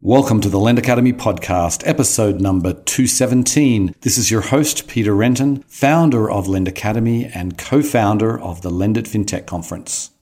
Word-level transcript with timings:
Welcome 0.00 0.40
to 0.42 0.48
the 0.48 0.60
Lend 0.60 0.78
Academy 0.78 1.12
podcast, 1.12 1.82
episode 1.84 2.40
number 2.40 2.72
217. 2.72 3.96
This 4.02 4.16
is 4.16 4.30
your 4.30 4.42
host, 4.42 4.86
Peter 4.86 5.12
Renton, 5.12 5.64
founder 5.66 6.30
of 6.30 6.46
Lend 6.46 6.68
Academy 6.68 7.24
and 7.24 7.58
co 7.58 7.82
founder 7.82 8.40
of 8.40 8.62
the 8.62 8.70
Lend 8.70 8.96
It 8.96 9.06
FinTech 9.06 9.46
Conference. 9.46 10.12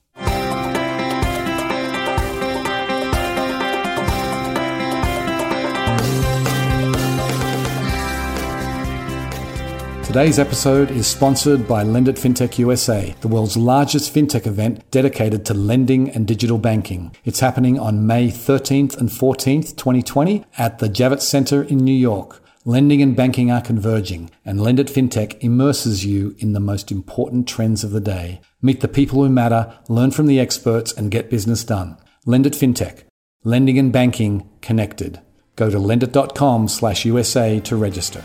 Today's 10.07 10.39
episode 10.39 10.89
is 10.89 11.05
sponsored 11.05 11.67
by 11.67 11.83
Lendit 11.83 12.17
FinTech 12.17 12.57
USA, 12.59 13.13
the 13.19 13.27
world's 13.27 13.57
largest 13.57 14.15
fintech 14.15 14.47
event 14.47 14.89
dedicated 14.89 15.45
to 15.45 15.53
lending 15.53 16.09
and 16.11 16.25
digital 16.25 16.57
banking. 16.57 17.13
It's 17.25 17.41
happening 17.41 17.77
on 17.77 18.07
May 18.07 18.29
13th 18.29 18.95
and 18.95 19.09
14th, 19.09 19.75
2020 19.75 20.45
at 20.57 20.79
the 20.79 20.87
Javits 20.87 21.23
Center 21.23 21.61
in 21.61 21.79
New 21.79 21.91
York. 21.91 22.41
Lending 22.63 23.01
and 23.01 23.17
banking 23.17 23.51
are 23.51 23.59
converging, 23.61 24.31
and 24.45 24.61
Lendit 24.61 24.89
FinTech 24.89 25.43
immerses 25.43 26.05
you 26.05 26.37
in 26.39 26.53
the 26.53 26.61
most 26.61 26.89
important 26.89 27.45
trends 27.45 27.83
of 27.83 27.91
the 27.91 27.99
day. 27.99 28.39
Meet 28.61 28.79
the 28.79 28.87
people 28.87 29.21
who 29.21 29.29
matter, 29.29 29.77
learn 29.89 30.11
from 30.11 30.27
the 30.27 30.39
experts, 30.39 30.93
and 30.93 31.11
get 31.11 31.29
business 31.29 31.65
done. 31.65 31.97
Lendit 32.25 32.55
FinTech. 32.55 33.03
Lending 33.43 33.77
and 33.77 33.91
banking 33.91 34.49
connected. 34.61 35.19
Go 35.57 35.69
to 35.69 35.77
lendit.com 35.77 36.69
slash 36.69 37.03
USA 37.03 37.59
to 37.59 37.75
register. 37.75 38.23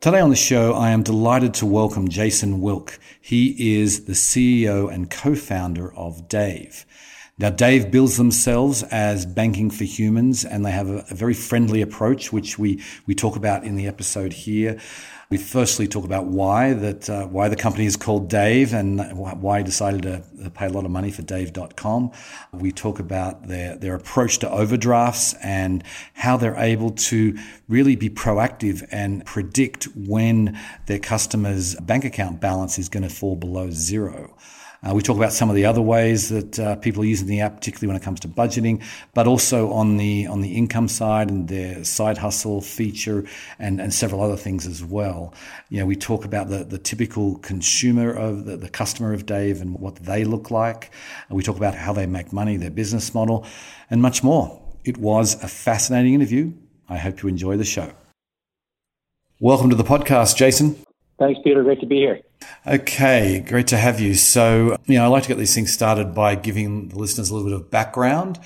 Today 0.00 0.20
on 0.20 0.30
the 0.30 0.34
show, 0.36 0.72
I 0.72 0.92
am 0.92 1.02
delighted 1.02 1.52
to 1.54 1.66
welcome 1.66 2.08
Jason 2.08 2.62
Wilk. 2.62 2.98
He 3.20 3.80
is 3.80 4.06
the 4.06 4.14
CEO 4.14 4.90
and 4.90 5.10
co-founder 5.10 5.94
of 5.94 6.26
Dave. 6.26 6.86
Now, 7.36 7.50
Dave 7.50 7.90
bills 7.90 8.16
themselves 8.16 8.82
as 8.84 9.26
banking 9.26 9.68
for 9.68 9.84
humans, 9.84 10.42
and 10.42 10.64
they 10.64 10.70
have 10.70 10.88
a, 10.88 11.04
a 11.10 11.14
very 11.14 11.34
friendly 11.34 11.82
approach, 11.82 12.32
which 12.32 12.58
we, 12.58 12.82
we 13.06 13.14
talk 13.14 13.36
about 13.36 13.64
in 13.64 13.76
the 13.76 13.86
episode 13.86 14.32
here. 14.32 14.80
We 15.30 15.38
firstly 15.38 15.86
talk 15.86 16.04
about 16.04 16.26
why 16.26 16.72
that 16.72 17.08
uh, 17.08 17.28
why 17.28 17.48
the 17.48 17.54
company 17.54 17.86
is 17.86 17.96
called 17.96 18.28
Dave 18.28 18.74
and 18.74 19.16
why 19.16 19.58
he 19.58 19.64
decided 19.64 20.02
to 20.02 20.50
pay 20.50 20.66
a 20.66 20.70
lot 20.70 20.84
of 20.84 20.90
money 20.90 21.12
for 21.12 21.22
Dave.com. 21.22 22.10
We 22.52 22.72
talk 22.72 22.98
about 22.98 23.46
their 23.46 23.76
their 23.76 23.94
approach 23.94 24.40
to 24.40 24.50
overdrafts 24.50 25.34
and 25.34 25.84
how 26.14 26.36
they're 26.36 26.56
able 26.56 26.90
to 27.10 27.38
really 27.68 27.94
be 27.94 28.10
proactive 28.10 28.84
and 28.90 29.24
predict 29.24 29.84
when 29.94 30.58
their 30.86 30.98
customers' 30.98 31.76
bank 31.76 32.04
account 32.04 32.40
balance 32.40 32.76
is 32.76 32.88
going 32.88 33.04
to 33.04 33.14
fall 33.14 33.36
below 33.36 33.70
zero. 33.70 34.36
Uh, 34.82 34.94
we 34.94 35.02
talk 35.02 35.16
about 35.16 35.32
some 35.32 35.50
of 35.50 35.56
the 35.56 35.66
other 35.66 35.82
ways 35.82 36.30
that 36.30 36.58
uh, 36.58 36.74
people 36.76 37.02
are 37.02 37.06
using 37.06 37.26
the 37.26 37.40
app, 37.40 37.56
particularly 37.56 37.86
when 37.86 37.96
it 37.96 38.02
comes 38.02 38.18
to 38.18 38.28
budgeting, 38.28 38.82
but 39.12 39.26
also 39.26 39.70
on 39.72 39.98
the 39.98 40.26
on 40.26 40.40
the 40.40 40.56
income 40.56 40.88
side 40.88 41.28
and 41.28 41.48
their 41.48 41.84
side 41.84 42.16
hustle 42.16 42.62
feature 42.62 43.26
and, 43.58 43.78
and 43.78 43.92
several 43.92 44.22
other 44.22 44.36
things 44.36 44.66
as 44.66 44.82
well. 44.82 45.34
You 45.68 45.80
know, 45.80 45.86
we 45.86 45.96
talk 45.96 46.24
about 46.24 46.48
the, 46.48 46.64
the 46.64 46.78
typical 46.78 47.36
consumer 47.38 48.10
of 48.10 48.46
the, 48.46 48.56
the 48.56 48.70
customer 48.70 49.12
of 49.12 49.26
Dave 49.26 49.60
and 49.60 49.78
what 49.78 49.96
they 49.96 50.24
look 50.24 50.50
like. 50.50 50.90
And 51.28 51.36
we 51.36 51.42
talk 51.42 51.58
about 51.58 51.74
how 51.74 51.92
they 51.92 52.06
make 52.06 52.32
money, 52.32 52.56
their 52.56 52.70
business 52.70 53.12
model, 53.12 53.44
and 53.90 54.00
much 54.00 54.22
more. 54.24 54.62
It 54.84 54.96
was 54.96 55.34
a 55.44 55.48
fascinating 55.48 56.14
interview. 56.14 56.54
I 56.88 56.96
hope 56.96 57.22
you 57.22 57.28
enjoy 57.28 57.58
the 57.58 57.64
show. 57.64 57.92
Welcome 59.40 59.68
to 59.70 59.76
the 59.76 59.84
podcast, 59.84 60.36
Jason. 60.36 60.76
Thanks, 61.18 61.38
Peter. 61.44 61.62
Great 61.62 61.80
to 61.80 61.86
be 61.86 61.96
here. 61.96 62.20
Okay, 62.66 63.44
great 63.46 63.66
to 63.68 63.76
have 63.76 64.00
you. 64.00 64.14
So, 64.14 64.76
you 64.86 64.96
know, 64.96 65.04
I 65.04 65.06
like 65.08 65.22
to 65.24 65.28
get 65.28 65.38
these 65.38 65.54
things 65.54 65.72
started 65.72 66.14
by 66.14 66.34
giving 66.34 66.88
the 66.88 66.98
listeners 66.98 67.30
a 67.30 67.34
little 67.34 67.48
bit 67.48 67.58
of 67.58 67.70
background. 67.70 68.38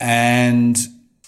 And 0.00 0.76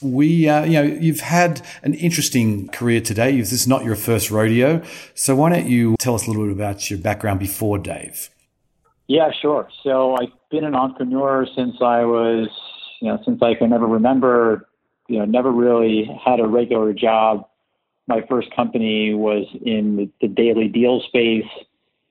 we, 0.03 0.49
uh, 0.49 0.65
you 0.65 0.73
know, 0.73 0.83
you've 0.83 1.21
had 1.21 1.63
an 1.83 1.95
interesting 1.95 2.69
career 2.69 3.01
today. 3.01 3.39
This 3.39 3.53
is 3.53 3.67
not 3.67 3.85
your 3.85 3.97
first 3.97 4.31
rodeo. 4.31 4.83
So, 5.15 5.35
why 5.37 5.51
don't 5.51 5.67
you 5.67 5.97
tell 5.99 6.15
us 6.15 6.27
a 6.27 6.31
little 6.31 6.47
bit 6.47 6.53
about 6.53 6.91
your 6.91 6.99
background 6.99 7.41
before 7.41 7.79
Dave? 7.79 8.31
Yeah, 9.07 9.31
sure. 9.41 9.69
So, 9.83 10.17
I've 10.17 10.33
been 10.51 10.65
an 10.65 10.75
entrepreneur 10.75 11.47
since 11.57 11.77
I 11.81 12.05
was, 12.05 12.49
you 13.01 13.09
know, 13.09 13.19
since 13.25 13.43
I 13.43 13.55
can 13.55 13.73
ever 13.73 13.87
remember. 13.87 14.69
You 15.09 15.19
know, 15.19 15.27
never 15.27 15.53
really 15.53 16.09
had 16.25 16.41
a 16.41 16.47
regular 16.47 16.95
job 16.95 17.47
my 18.07 18.21
first 18.29 18.55
company 18.55 19.15
was 19.15 19.47
in 19.65 20.13
the 20.21 20.29
daily 20.29 20.69
deal 20.69 21.01
space. 21.09 21.49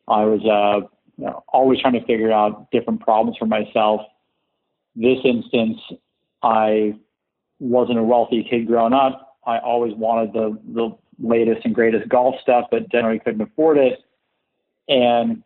I 0.08 0.26
was 0.26 0.42
uh, 0.46 0.88
you 1.18 1.26
know, 1.26 1.44
always 1.48 1.80
trying 1.80 1.94
to 1.94 2.06
figure 2.06 2.32
out 2.32 2.72
different 2.72 3.02
problems 3.02 3.38
for 3.38 3.46
myself. 3.46 4.02
This 4.96 5.20
instance, 5.24 5.78
I 6.42 6.96
wasn't 7.60 8.00
a 8.00 8.04
wealthy 8.04 8.46
kid 8.50 8.68
growing 8.68 8.94
up. 8.94 9.38
I 9.46 9.60
always 9.60 9.94
wanted 9.96 10.34
the, 10.34 10.58
the 10.74 10.98
latest 11.20 11.66
and 11.66 11.74
greatest 11.74 12.10
golf 12.10 12.36
stuff, 12.42 12.66
but 12.72 12.90
generally 12.92 13.20
couldn't 13.20 13.42
afford 13.42 13.78
it. 13.78 14.00
And 14.88 15.44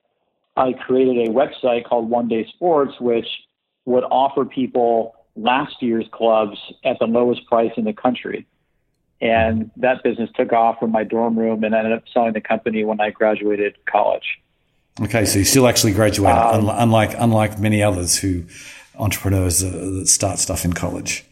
I 0.55 0.73
created 0.73 1.27
a 1.27 1.31
website 1.31 1.85
called 1.85 2.09
One 2.09 2.27
Day 2.27 2.47
Sports, 2.55 2.93
which 2.99 3.27
would 3.85 4.03
offer 4.05 4.45
people 4.45 5.15
last 5.35 5.81
year's 5.81 6.05
clubs 6.11 6.57
at 6.83 6.97
the 6.99 7.05
lowest 7.05 7.45
price 7.45 7.71
in 7.77 7.85
the 7.85 7.93
country. 7.93 8.47
And 9.21 9.71
that 9.77 10.03
business 10.03 10.29
took 10.35 10.53
off 10.53 10.79
from 10.79 10.91
my 10.91 11.03
dorm 11.03 11.37
room 11.37 11.63
and 11.63 11.73
I 11.75 11.79
ended 11.79 11.93
up 11.93 12.03
selling 12.13 12.33
the 12.33 12.41
company 12.41 12.83
when 12.83 12.99
I 12.99 13.09
graduated 13.11 13.75
college. 13.85 14.39
Okay, 15.01 15.25
so 15.25 15.39
you 15.39 15.45
still 15.45 15.67
actually 15.67 15.93
graduated, 15.93 16.37
um, 16.37 16.69
unlike 16.69 17.15
unlike 17.17 17.59
many 17.59 17.83
others 17.83 18.17
who 18.17 18.43
entrepreneurs 18.97 19.63
uh, 19.63 19.69
that 19.99 20.07
start 20.07 20.39
stuff 20.39 20.65
in 20.65 20.73
college. 20.73 21.23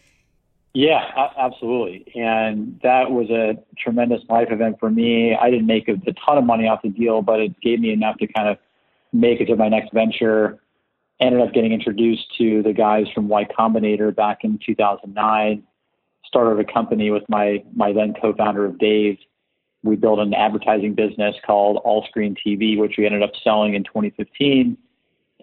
Yeah, 0.72 1.30
absolutely, 1.38 2.06
and 2.14 2.78
that 2.82 3.10
was 3.10 3.30
a 3.30 3.56
tremendous 3.78 4.22
life 4.28 4.48
event 4.50 4.78
for 4.78 4.90
me. 4.90 5.34
I 5.34 5.50
didn't 5.50 5.66
make 5.66 5.88
a, 5.88 5.94
a 6.06 6.12
ton 6.24 6.38
of 6.38 6.44
money 6.44 6.68
off 6.68 6.82
the 6.82 6.90
deal, 6.90 7.22
but 7.22 7.40
it 7.40 7.60
gave 7.60 7.80
me 7.80 7.92
enough 7.92 8.18
to 8.18 8.26
kind 8.26 8.48
of 8.48 8.58
make 9.12 9.40
it 9.40 9.46
to 9.46 9.56
my 9.56 9.68
next 9.68 9.92
venture. 9.92 10.60
Ended 11.18 11.40
up 11.40 11.54
getting 11.54 11.72
introduced 11.72 12.26
to 12.36 12.62
the 12.62 12.74
guys 12.74 13.06
from 13.14 13.28
Y 13.28 13.46
Combinator 13.58 14.14
back 14.14 14.44
in 14.44 14.60
2009 14.64 15.62
started 16.26 16.60
a 16.60 16.72
company 16.72 17.10
with 17.10 17.22
my 17.28 17.62
my 17.74 17.92
then 17.92 18.14
co-founder 18.20 18.64
of 18.64 18.78
Dave. 18.78 19.18
We 19.86 19.96
built 19.96 20.18
an 20.18 20.34
advertising 20.34 20.94
business 20.94 21.36
called 21.46 21.78
All 21.78 22.04
Screen 22.08 22.34
TV, 22.34 22.78
which 22.78 22.94
we 22.98 23.06
ended 23.06 23.22
up 23.22 23.32
selling 23.42 23.74
in 23.74 23.84
2015, 23.84 24.76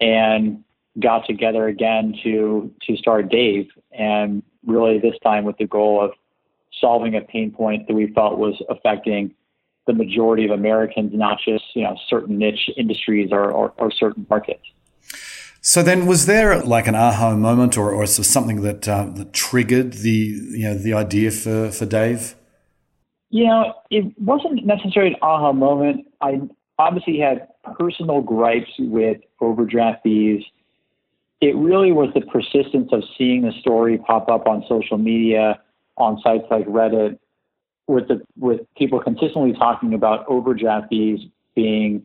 and 0.00 0.64
got 1.00 1.26
together 1.26 1.66
again 1.66 2.14
to 2.22 2.72
to 2.82 2.96
start 2.96 3.30
Dave, 3.30 3.68
and 3.92 4.42
really 4.66 4.98
this 4.98 5.14
time 5.22 5.44
with 5.44 5.56
the 5.58 5.66
goal 5.66 6.04
of 6.04 6.12
solving 6.80 7.16
a 7.16 7.20
pain 7.20 7.50
point 7.50 7.86
that 7.88 7.94
we 7.94 8.12
felt 8.12 8.38
was 8.38 8.60
affecting 8.68 9.34
the 9.86 9.92
majority 9.92 10.44
of 10.44 10.50
Americans, 10.50 11.12
not 11.14 11.38
just 11.44 11.64
you 11.74 11.82
know 11.82 11.96
certain 12.08 12.38
niche 12.38 12.70
industries 12.76 13.30
or, 13.32 13.50
or, 13.50 13.72
or 13.78 13.90
certain 13.90 14.26
markets. 14.30 14.64
So 15.60 15.82
then, 15.82 16.06
was 16.06 16.26
there 16.26 16.60
like 16.62 16.86
an 16.86 16.94
aha 16.94 17.34
moment, 17.34 17.76
or, 17.78 17.92
or 17.92 18.06
something 18.06 18.62
that 18.62 18.88
uh, 18.88 19.06
that 19.14 19.32
triggered 19.32 19.94
the 19.94 20.10
you 20.10 20.64
know 20.64 20.74
the 20.74 20.94
idea 20.94 21.30
for 21.30 21.70
for 21.70 21.86
Dave? 21.86 22.34
You 23.34 23.46
know, 23.46 23.74
it 23.90 24.04
wasn't 24.20 24.64
necessarily 24.64 25.14
an 25.14 25.18
aha 25.20 25.52
moment. 25.52 26.06
I 26.20 26.40
obviously 26.78 27.18
had 27.18 27.48
personal 27.76 28.20
gripes 28.20 28.70
with 28.78 29.18
overdraft 29.40 30.04
fees. 30.04 30.44
It 31.40 31.56
really 31.56 31.90
was 31.90 32.10
the 32.14 32.20
persistence 32.20 32.90
of 32.92 33.02
seeing 33.18 33.42
the 33.42 33.50
story 33.58 33.98
pop 33.98 34.28
up 34.28 34.46
on 34.46 34.64
social 34.68 34.98
media, 34.98 35.60
on 35.96 36.20
sites 36.22 36.44
like 36.48 36.64
Reddit, 36.66 37.18
with 37.88 38.06
the 38.06 38.22
with 38.38 38.60
people 38.76 39.00
consistently 39.00 39.52
talking 39.52 39.94
about 39.94 40.24
overdraft 40.28 40.90
fees 40.90 41.18
being 41.56 42.04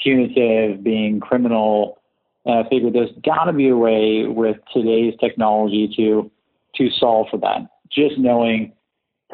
punitive, 0.00 0.82
being 0.82 1.20
criminal 1.20 2.00
and 2.46 2.66
I 2.66 2.68
figured 2.68 2.94
there's 2.94 3.12
got 3.24 3.44
to 3.44 3.52
be 3.52 3.68
a 3.68 3.76
way 3.76 4.26
with 4.26 4.56
today's 4.72 5.14
technology 5.20 5.92
to 5.96 6.30
to 6.76 6.90
solve 6.90 7.28
for 7.30 7.38
that. 7.38 7.68
Just 7.90 8.18
knowing, 8.18 8.72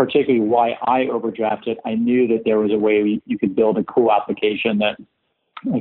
particularly 0.05 0.41
why 0.41 0.79
I 0.83 1.05
overdrafted, 1.05 1.77
I 1.85 1.95
knew 1.95 2.27
that 2.29 2.45
there 2.45 2.59
was 2.59 2.73
a 2.73 2.79
way 2.79 3.21
you 3.27 3.39
could 3.39 3.55
build 3.55 3.77
a 3.77 3.85
cool 3.85 4.11
application 4.11 4.79
that 4.79 4.97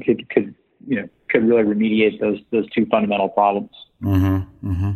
could 0.06 0.28
could 0.30 0.54
you 0.88 1.02
know 1.02 1.10
could 1.30 1.44
really 1.44 1.64
remediate 1.64 2.20
those 2.20 2.40
those 2.52 2.70
two 2.72 2.86
fundamental 2.88 3.30
problems. 3.30 3.72
Mm-hmm, 4.04 4.72
mm-hmm. 4.72 4.92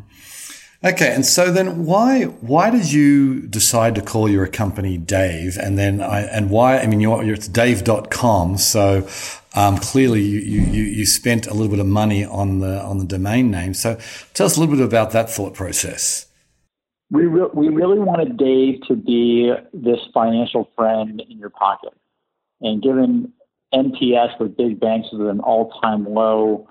Okay, 0.86 1.16
and 1.16 1.26
so 1.26 1.52
then 1.54 1.86
why 1.86 2.24
why 2.24 2.70
did 2.70 2.92
you 2.92 3.40
decide 3.48 3.96
to 3.96 4.02
call 4.02 4.28
your 4.28 4.46
company 4.48 4.98
Dave, 4.98 5.58
and 5.58 5.80
then 5.80 6.02
I 6.02 6.22
and 6.24 6.50
why? 6.50 6.80
I 6.80 6.88
mean, 6.88 7.00
you're, 7.00 7.24
you're 7.24 7.36
it's 7.36 7.48
Dave.com, 7.48 8.58
so 8.58 9.08
um, 9.56 9.78
clearly, 9.78 10.22
you, 10.22 10.40
you, 10.40 10.84
you 10.84 11.06
spent 11.06 11.48
a 11.48 11.54
little 11.54 11.70
bit 11.70 11.80
of 11.80 11.86
money 11.86 12.26
on 12.26 12.60
the 12.60 12.82
on 12.82 12.98
the 12.98 13.06
domain 13.06 13.52
name. 13.52 13.74
So, 13.74 13.98
tell 14.34 14.48
us 14.48 14.58
a 14.58 14.60
little 14.60 14.76
bit 14.76 14.84
about 14.84 15.12
that 15.12 15.30
thought 15.30 15.54
process. 15.54 16.26
We 17.14 17.28
re- 17.28 17.50
we 17.54 17.70
really 17.70 18.00
wanted 18.00 18.38
Dave 18.38 18.82
to 18.88 18.96
be 18.96 19.54
this 19.72 20.00
financial 20.16 20.68
friend 20.76 21.22
in 21.30 21.38
your 21.38 21.52
pocket, 21.52 21.94
and 22.60 22.82
given 22.82 23.32
NPS 23.72 24.40
with 24.40 24.58
big 24.58 24.80
banks 24.80 25.10
is 25.14 25.20
an 25.20 25.40
all 25.40 25.80
time 25.80 26.12
low, 26.12 26.68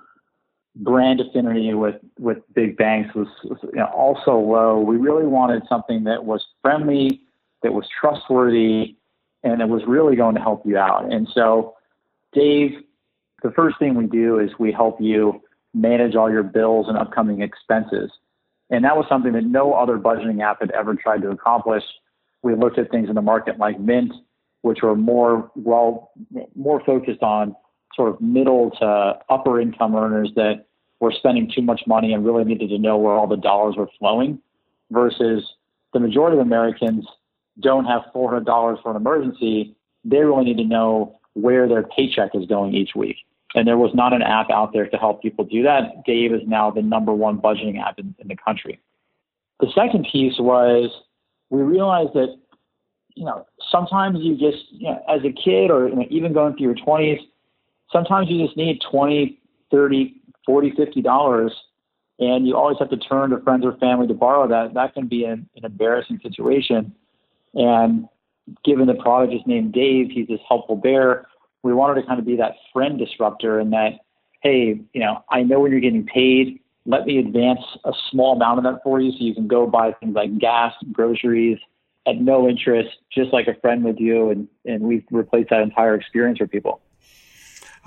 brand 0.75 1.21
affinity 1.21 1.73
with 1.73 1.95
with 2.19 2.39
big 2.53 2.75
banks 2.75 3.15
was, 3.15 3.29
was 3.45 3.57
you 3.63 3.79
know, 3.79 3.85
also 3.85 4.37
low. 4.37 4.81
We 4.81 4.97
really 4.97 5.25
wanted 5.25 5.63
something 5.69 6.03
that 6.03 6.25
was 6.25 6.45
friendly, 6.61 7.21
that 7.61 7.71
was 7.71 7.87
trustworthy, 8.01 8.97
and 9.43 9.61
it 9.61 9.69
was 9.69 9.83
really 9.87 10.17
going 10.17 10.35
to 10.35 10.41
help 10.41 10.65
you 10.65 10.77
out. 10.77 11.09
And 11.09 11.25
so, 11.33 11.75
Dave, 12.33 12.71
the 13.43 13.51
first 13.51 13.79
thing 13.79 13.95
we 13.95 14.07
do 14.07 14.39
is 14.39 14.49
we 14.59 14.73
help 14.73 14.99
you 14.99 15.41
manage 15.73 16.15
all 16.15 16.29
your 16.29 16.43
bills 16.43 16.87
and 16.89 16.97
upcoming 16.97 17.41
expenses. 17.41 18.11
And 18.73 18.83
that 18.85 18.97
was 18.97 19.05
something 19.07 19.33
that 19.33 19.45
no 19.45 19.73
other 19.73 19.99
budgeting 19.99 20.41
app 20.41 20.59
had 20.59 20.71
ever 20.71 20.95
tried 20.95 21.21
to 21.21 21.29
accomplish. 21.29 21.83
We 22.41 22.55
looked 22.55 22.79
at 22.79 22.89
things 22.89 23.07
in 23.07 23.13
the 23.13 23.21
market 23.21 23.59
like 23.59 23.79
Mint, 23.79 24.11
which 24.63 24.79
were 24.81 24.95
more 24.95 25.51
well 25.55 26.11
more 26.55 26.81
focused 26.83 27.21
on 27.21 27.55
sort 27.95 28.09
of 28.09 28.19
middle 28.19 28.71
to 28.79 29.19
upper 29.29 29.61
income 29.61 29.95
earners 29.95 30.31
that 30.35 30.65
were 30.99 31.11
spending 31.11 31.51
too 31.53 31.61
much 31.61 31.81
money 31.85 32.13
and 32.13 32.25
really 32.25 32.43
needed 32.43 32.69
to 32.69 32.79
know 32.79 32.97
where 32.97 33.13
all 33.13 33.27
the 33.27 33.37
dollars 33.37 33.75
were 33.77 33.89
flowing 33.99 34.39
versus 34.89 35.47
the 35.93 35.99
majority 35.99 36.35
of 36.35 36.41
Americans 36.41 37.05
don't 37.59 37.85
have 37.85 38.01
$400 38.15 38.81
for 38.81 38.89
an 38.89 38.97
emergency. 38.97 39.75
They 40.03 40.17
really 40.17 40.45
need 40.45 40.57
to 40.57 40.65
know 40.65 41.19
where 41.33 41.67
their 41.67 41.83
paycheck 41.83 42.31
is 42.33 42.47
going 42.47 42.73
each 42.73 42.95
week. 42.95 43.17
And 43.55 43.67
there 43.67 43.77
was 43.77 43.91
not 43.93 44.13
an 44.13 44.21
app 44.21 44.49
out 44.49 44.73
there 44.73 44.87
to 44.87 44.97
help 44.97 45.21
people 45.21 45.45
do 45.45 45.63
that. 45.63 46.03
Dave 46.05 46.33
is 46.33 46.41
now 46.47 46.71
the 46.71 46.81
number 46.81 47.13
one 47.13 47.39
budgeting 47.39 47.79
app 47.79 47.99
in, 47.99 48.15
in 48.19 48.27
the 48.27 48.35
country. 48.35 48.79
The 49.59 49.67
second 49.75 50.07
piece 50.11 50.39
was 50.39 50.89
we 51.49 51.61
realized 51.61 52.13
that, 52.15 52.35
you 53.15 53.25
know, 53.25 53.45
sometimes 53.71 54.19
you 54.21 54.33
just, 54.33 54.65
you 54.71 54.89
know, 54.89 54.99
as 55.07 55.21
a 55.23 55.31
kid 55.31 55.69
or 55.69 55.87
you 55.87 55.95
know, 55.95 56.05
even 56.09 56.33
going 56.33 56.55
through 56.55 56.65
your 56.65 56.75
20s, 56.75 57.19
sometimes 57.91 58.27
you 58.29 58.43
just 58.43 58.57
need 58.57 58.81
20, 58.89 59.39
30, 59.69 60.15
40, 60.45 60.71
50 60.75 61.01
dollars 61.01 61.53
and 62.19 62.47
you 62.47 62.55
always 62.55 62.77
have 62.79 62.89
to 62.89 62.97
turn 62.97 63.31
to 63.31 63.39
friends 63.41 63.65
or 63.65 63.75
family 63.77 64.07
to 64.07 64.13
borrow 64.13 64.47
that. 64.47 64.73
That 64.73 64.93
can 64.93 65.07
be 65.07 65.25
an, 65.25 65.49
an 65.55 65.65
embarrassing 65.65 66.19
situation. 66.21 66.93
And 67.53 68.07
given 68.63 68.87
the 68.87 68.93
product 68.95 69.33
is 69.33 69.41
named 69.45 69.73
Dave, 69.73 70.09
he's 70.11 70.27
this 70.27 70.39
helpful 70.47 70.75
bear. 70.75 71.25
We 71.63 71.73
wanted 71.73 72.01
to 72.01 72.07
kind 72.07 72.19
of 72.19 72.25
be 72.25 72.35
that 72.37 72.55
friend 72.71 72.99
disruptor 72.99 73.59
and 73.59 73.73
that, 73.73 73.99
hey, 74.41 74.79
you 74.93 74.99
know, 74.99 75.23
I 75.29 75.43
know 75.43 75.61
when 75.61 75.71
you're 75.71 75.81
getting 75.81 76.05
paid, 76.05 76.59
let 76.85 77.05
me 77.05 77.17
advance 77.17 77.61
a 77.85 77.93
small 78.11 78.35
amount 78.35 78.59
of 78.59 78.63
that 78.65 78.83
for 78.83 78.99
you 78.99 79.11
so 79.11 79.17
you 79.19 79.33
can 79.33 79.47
go 79.47 79.65
buy 79.65 79.93
things 79.93 80.13
like 80.13 80.37
gas, 80.37 80.73
groceries 80.91 81.57
at 82.05 82.17
no 82.17 82.47
interest, 82.49 82.89
just 83.11 83.31
like 83.31 83.47
a 83.47 83.55
friend 83.55 83.83
would 83.85 83.97
do. 83.97 84.29
And, 84.29 84.47
and 84.65 84.83
we've 84.83 85.05
replaced 85.09 85.49
that 85.49 85.61
entire 85.61 85.95
experience 85.95 86.39
for 86.39 86.47
people. 86.47 86.81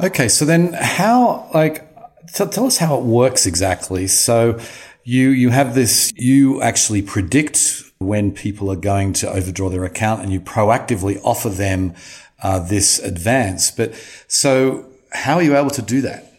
Okay, 0.02 0.29
so 0.29 0.44
then 0.44 0.75
how 0.75 1.49
like 1.55 1.88
tell 2.34 2.67
us 2.67 2.76
how 2.76 2.99
it 2.99 3.05
works 3.05 3.46
exactly. 3.46 4.06
So 4.06 4.58
you 5.05 5.31
you 5.31 5.50
have 5.50 5.75
this 5.75 6.12
you 6.17 6.61
actually 6.61 7.00
predict 7.00 7.82
when 7.99 8.31
people 8.31 8.70
are 8.70 8.76
going 8.76 9.14
to 9.14 9.31
overdraw 9.31 9.70
their 9.70 9.84
account 9.84 10.22
and 10.22 10.31
you 10.31 10.40
proactively 10.40 11.19
offer 11.25 11.49
them 11.49 11.94
uh, 12.43 12.59
this 12.59 12.99
advance. 12.99 13.71
But 13.71 13.94
so 14.29 14.87
how 15.12 15.37
are 15.37 15.43
you 15.43 15.56
able 15.56 15.71
to 15.71 15.83
do 15.83 16.00
that? 16.03 16.33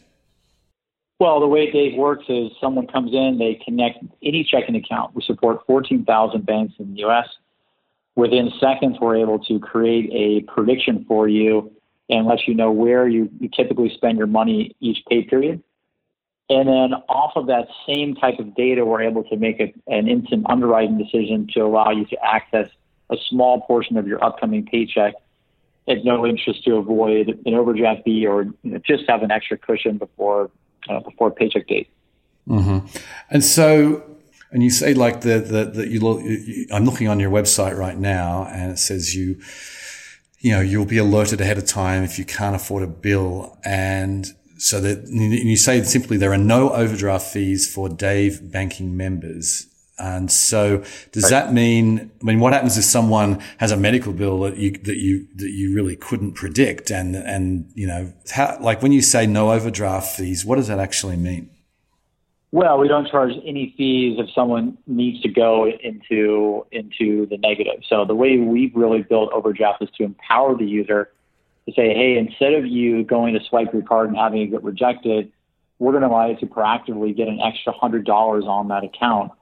Well, 1.20 1.40
the 1.40 1.48
way 1.48 1.72
Dave 1.72 1.98
works 1.98 2.26
is 2.30 2.52
someone 2.62 2.86
comes 2.86 3.12
in, 3.14 3.40
they 3.40 3.60
connect 3.66 4.04
any 4.22 4.44
checking 4.44 4.76
account. 4.76 5.16
We 5.16 5.24
support 5.24 5.66
14,000 5.66 6.46
banks 6.46 6.76
in 6.78 6.94
the 6.94 7.00
U.S. 7.00 7.28
Within 8.16 8.52
seconds, 8.60 8.98
we're 9.02 9.18
able 9.18 9.40
to 9.46 9.60
create 9.60 10.12
a 10.14 10.52
prediction 10.52 11.06
for 11.08 11.28
you 11.28 11.72
and 12.10 12.28
let 12.28 12.48
you 12.48 12.54
know 12.54 12.72
where 12.72 13.08
you, 13.08 13.30
you 13.40 13.50
typically 13.50 13.92
spend 13.96 14.20
your 14.20 14.28
money 14.28 14.76
each 14.80 15.04
pay 15.10 15.24
period. 15.24 15.64
And 16.50 16.68
then 16.68 16.94
off 17.10 17.34
of 17.36 17.48
that 17.48 17.68
same 17.88 18.16
type 18.16 18.40
of 18.40 18.56
data, 18.56 18.86
we're 18.86 19.02
able 19.02 19.24
to 19.26 19.38
make 19.38 19.60
a, 19.60 19.74
an 19.88 20.08
instant 20.08 20.46
underwriting 20.48 20.98
decision 20.98 21.48
to 21.54 21.62
allow 21.62 21.92
you 21.92 22.06
to 22.06 22.26
access 22.26 22.70
a 23.10 23.18
small 23.28 23.62
portion 23.62 23.98
of 23.98 24.08
your 24.08 24.24
upcoming 24.24 24.66
paycheck 24.66 25.16
at 25.88 26.04
no 26.04 26.25
interest 26.25 26.63
to 26.66 26.75
avoid 26.75 27.39
an 27.45 27.54
overdraft 27.54 28.04
fee 28.04 28.25
or 28.25 28.48
just 28.86 29.04
have 29.07 29.24
an 29.24 29.31
extra 29.31 29.57
cushion 29.57 29.98
before 29.98 30.51
uh, 30.89 31.00
before 31.00 31.31
paycheck 31.31 31.68
date. 31.68 31.89
Mm-hmm. 32.48 32.86
And 33.30 33.44
so, 33.44 34.04
and 34.51 34.63
you 34.63 34.69
say 34.69 34.94
like 34.94 35.22
the, 35.22 35.39
the, 35.39 35.66
the 35.66 35.88
you 35.88 36.00
look, 36.00 36.22
you, 36.22 36.68
I'm 36.72 36.86
looking 36.86 37.07
on 37.07 37.19
your 37.19 37.31
website 37.31 37.78
right 37.78 37.98
now 37.98 38.48
and 38.51 38.72
it 38.72 38.80
says 38.80 39.16
you, 39.16 39.39
you 40.39 40.51
know, 40.51 40.62
you'll 40.62 40.86
be 40.86 40.98
alerted 40.98 41.42
ahead 41.42 41.57
of 41.57 41.66
time 41.66 42.04
if 42.04 42.18
you 42.18 42.25
can't 42.25 42.56
afford 42.56 42.83
a 42.83 42.88
bill. 42.88 43.57
And 43.63 44.28
so 44.57 44.80
that 44.81 45.07
you 45.07 45.57
say 45.57 45.81
simply 45.83 46.18
there 46.18 46.31
are 46.31 46.38
no 46.38 46.72
overdraft 46.72 47.28
fees 47.28 47.72
for 47.72 47.90
Dave 47.90 48.51
banking 48.51 48.95
members. 48.95 49.68
And 50.00 50.32
so 50.32 50.84
does 51.12 51.24
right. 51.24 51.30
that 51.30 51.54
mean, 51.54 52.12
I 52.22 52.26
mean, 52.26 52.40
what 52.40 52.54
happens 52.54 52.78
if 52.78 52.84
someone 52.84 53.42
has 53.58 53.72
a 53.72 53.78
medical 53.78 54.14
bill 54.14 54.42
that 54.42 54.58
you, 54.58 54.72
that 54.84 54.98
you, 54.98 55.28
that 55.36 55.50
you 55.50 55.74
really 55.76 55.96
couldn't 55.96 56.34
predict? 56.34 56.92
And, 56.92 57.16
and, 57.16 57.72
you 57.74 57.88
know, 57.88 58.14
how, 58.32 58.58
like 58.62 58.82
when 58.82 58.92
you 58.92 59.02
say 59.02 59.26
no 59.26 59.52
overdraft 59.52 60.16
fees, 60.16 60.46
what 60.46 60.58
does 60.58 60.68
that 60.68 60.80
actually 60.80 61.18
mean? 61.18 61.50
Well, 62.52 62.78
we 62.78 62.88
don't 62.88 63.08
charge 63.10 63.34
any 63.46 63.74
fees 63.78 64.18
if 64.20 64.30
someone 64.34 64.78
needs 64.88 65.22
to 65.22 65.30
go 65.30 65.68
into 65.68 66.66
into 66.72 67.26
the 67.26 67.38
negative. 67.38 67.82
So 67.90 68.06
the 68.06 68.16
way 68.16 68.38
we've 68.38 68.74
really 68.74 69.04
built 69.04 69.32
overdraft 69.34 69.82
is 69.82 69.90
to 69.98 70.04
empower 70.04 70.56
the 70.58 70.66
user 70.66 71.12
to 71.68 71.74
say, 71.74 71.94
hey, 71.94 72.18
instead 72.18 72.54
of 72.54 72.66
you 72.66 73.04
going 73.04 73.34
to 73.34 73.42
swipe 73.50 73.74
your 73.74 73.82
card 73.82 74.08
and 74.08 74.18
having 74.18 74.42
it 74.42 74.48
get 74.48 74.64
rejected, 74.64 75.32
we're 75.80 75.92
going 75.92 76.04
to 76.04 76.08
allow 76.08 76.30
you 76.30 76.38
to 76.38 76.46
proactively 76.46 77.16
get 77.16 77.28
an 77.28 77.42
extra 77.42 77.74
hundred 77.74 78.06
dollars 78.06 78.46
on 78.48 78.70
that 78.70 78.86
account, 78.86 79.34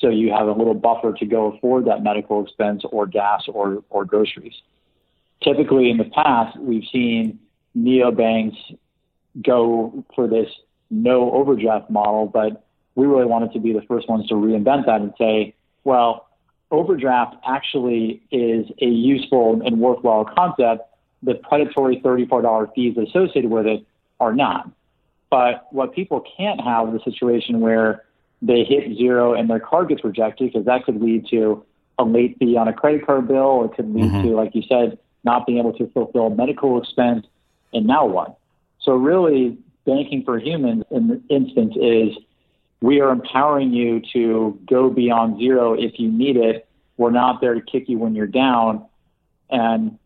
so 0.00 0.08
you 0.08 0.32
have 0.32 0.46
a 0.46 0.52
little 0.52 0.74
buffer 0.74 1.12
to 1.12 1.26
go 1.26 1.52
afford 1.52 1.86
that 1.86 2.02
medical 2.02 2.44
expense 2.44 2.84
or 2.90 3.06
gas 3.06 3.44
or 3.48 3.82
or 3.90 4.04
groceries. 4.04 4.54
Typically, 5.42 5.90
in 5.90 5.98
the 5.98 6.04
past, 6.04 6.58
we've 6.58 6.86
seen 6.92 7.38
neobanks 7.76 8.56
go 9.42 10.04
for 10.14 10.26
this 10.26 10.48
no 10.90 11.30
overdraft 11.32 11.90
model, 11.90 12.26
but 12.26 12.64
we 12.94 13.06
really 13.06 13.26
wanted 13.26 13.52
to 13.52 13.60
be 13.60 13.72
the 13.72 13.82
first 13.82 14.08
ones 14.08 14.26
to 14.28 14.34
reinvent 14.34 14.86
that 14.86 15.00
and 15.00 15.12
say, 15.18 15.54
well, 15.84 16.28
overdraft 16.70 17.36
actually 17.46 18.22
is 18.30 18.66
a 18.80 18.86
useful 18.86 19.60
and 19.64 19.78
worthwhile 19.78 20.24
concept. 20.24 20.82
The 21.22 21.34
predatory 21.34 22.00
$34 22.00 22.74
fees 22.74 22.96
associated 22.96 23.50
with 23.50 23.66
it 23.66 23.86
are 24.18 24.34
not. 24.34 24.70
But 25.30 25.66
what 25.70 25.94
people 25.94 26.24
can't 26.36 26.60
have 26.60 26.88
is 26.94 27.00
a 27.00 27.10
situation 27.10 27.60
where 27.60 28.04
they 28.40 28.64
hit 28.64 28.96
zero 28.96 29.34
and 29.34 29.50
their 29.50 29.60
card 29.60 29.88
gets 29.88 30.04
rejected 30.04 30.52
because 30.52 30.66
that 30.66 30.84
could 30.84 31.00
lead 31.00 31.26
to 31.30 31.64
a 31.98 32.04
late 32.04 32.36
fee 32.38 32.56
on 32.56 32.68
a 32.68 32.72
credit 32.72 33.04
card 33.04 33.28
bill. 33.28 33.36
Or 33.36 33.64
It 33.66 33.74
could 33.74 33.94
lead 33.94 34.04
mm-hmm. 34.04 34.28
to, 34.28 34.36
like 34.36 34.54
you 34.54 34.62
said, 34.68 34.98
not 35.24 35.46
being 35.46 35.58
able 35.58 35.72
to 35.74 35.86
fulfill 35.88 36.26
a 36.28 36.34
medical 36.34 36.80
expense. 36.80 37.26
And 37.72 37.86
now 37.86 38.06
what? 38.06 38.38
So 38.80 38.92
really, 38.92 39.58
banking 39.84 40.24
for 40.24 40.38
humans 40.38 40.84
in 40.90 41.08
the 41.08 41.22
instance 41.28 41.74
is 41.80 42.16
we 42.80 43.00
are 43.00 43.10
empowering 43.10 43.72
you 43.72 44.00
to 44.12 44.58
go 44.66 44.90
beyond 44.90 45.38
zero 45.38 45.74
if 45.74 45.98
you 45.98 46.10
need 46.10 46.36
it. 46.36 46.68
We're 46.96 47.10
not 47.10 47.40
there 47.40 47.54
to 47.54 47.60
kick 47.60 47.88
you 47.88 47.98
when 47.98 48.14
you're 48.14 48.26
down. 48.26 48.86
And 49.50 49.98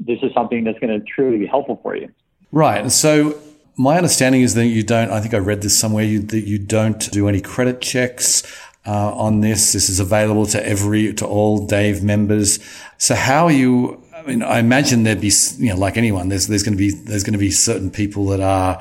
this 0.00 0.18
is 0.22 0.32
something 0.32 0.64
that's 0.64 0.78
going 0.78 0.98
to 0.98 1.04
truly 1.04 1.38
be 1.38 1.46
helpful 1.46 1.80
for 1.82 1.96
you. 1.96 2.10
Right. 2.50 2.80
And 2.80 2.92
so 2.92 3.38
my 3.78 3.96
understanding 3.96 4.42
is 4.42 4.54
that 4.54 4.66
you 4.66 4.82
don't, 4.82 5.10
I 5.10 5.20
think 5.20 5.34
I 5.34 5.38
read 5.38 5.62
this 5.62 5.78
somewhere, 5.78 6.04
you, 6.04 6.18
that 6.18 6.40
you 6.40 6.58
don't 6.58 7.10
do 7.12 7.28
any 7.28 7.40
credit 7.40 7.80
checks. 7.80 8.42
Uh, 8.86 9.14
on 9.14 9.40
this, 9.42 9.74
this 9.74 9.90
is 9.90 10.00
available 10.00 10.46
to 10.46 10.66
every, 10.66 11.12
to 11.12 11.26
all 11.26 11.66
Dave 11.66 12.02
members. 12.02 12.58
So 12.96 13.14
how 13.14 13.44
are 13.44 13.52
you, 13.52 14.02
I 14.14 14.22
mean, 14.22 14.42
I 14.42 14.60
imagine 14.60 15.02
there'd 15.02 15.20
be, 15.20 15.32
you 15.58 15.68
know, 15.68 15.76
like 15.76 15.98
anyone, 15.98 16.30
there's, 16.30 16.46
there's 16.46 16.62
going 16.62 16.76
to 16.76 16.78
be, 16.78 16.90
there's 16.90 17.22
going 17.22 17.34
to 17.34 17.38
be 17.38 17.50
certain 17.50 17.90
people 17.90 18.26
that 18.28 18.40
are, 18.40 18.80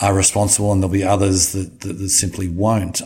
are 0.00 0.14
responsible 0.14 0.72
and 0.72 0.82
there'll 0.82 0.92
be 0.92 1.04
others 1.04 1.52
that, 1.52 1.80
that, 1.80 1.92
that 1.92 2.08
simply 2.08 2.48
won't. 2.48 3.02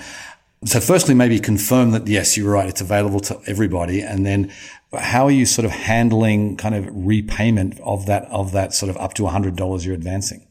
So 0.66 0.78
firstly, 0.78 1.14
maybe 1.14 1.40
confirm 1.40 1.90
that 1.90 2.06
yes, 2.06 2.36
you're 2.36 2.52
right. 2.52 2.68
It's 2.68 2.80
available 2.80 3.20
to 3.20 3.40
everybody. 3.46 4.00
And 4.00 4.24
then 4.24 4.52
how 4.96 5.24
are 5.24 5.32
you 5.32 5.46
sort 5.46 5.64
of 5.64 5.72
handling 5.72 6.56
kind 6.56 6.76
of 6.76 6.86
repayment 6.90 7.80
of 7.80 8.06
that, 8.06 8.24
of 8.26 8.52
that 8.52 8.72
sort 8.72 8.88
of 8.88 8.96
up 8.98 9.14
to 9.14 9.22
$100 9.24 9.84
you're 9.84 9.94
advancing? 9.94 10.45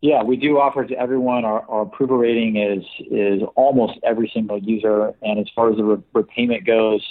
Yeah, 0.00 0.22
we 0.22 0.36
do 0.36 0.58
offer 0.58 0.84
to 0.84 0.94
everyone. 0.94 1.44
Our, 1.44 1.64
our 1.68 1.82
approval 1.82 2.18
rating 2.18 2.56
is 2.56 2.84
is 3.10 3.42
almost 3.56 3.98
every 4.04 4.30
single 4.32 4.58
user, 4.58 5.14
and 5.22 5.40
as 5.40 5.46
far 5.54 5.70
as 5.70 5.76
the 5.76 5.84
re- 5.84 6.02
repayment 6.14 6.64
goes, 6.64 7.02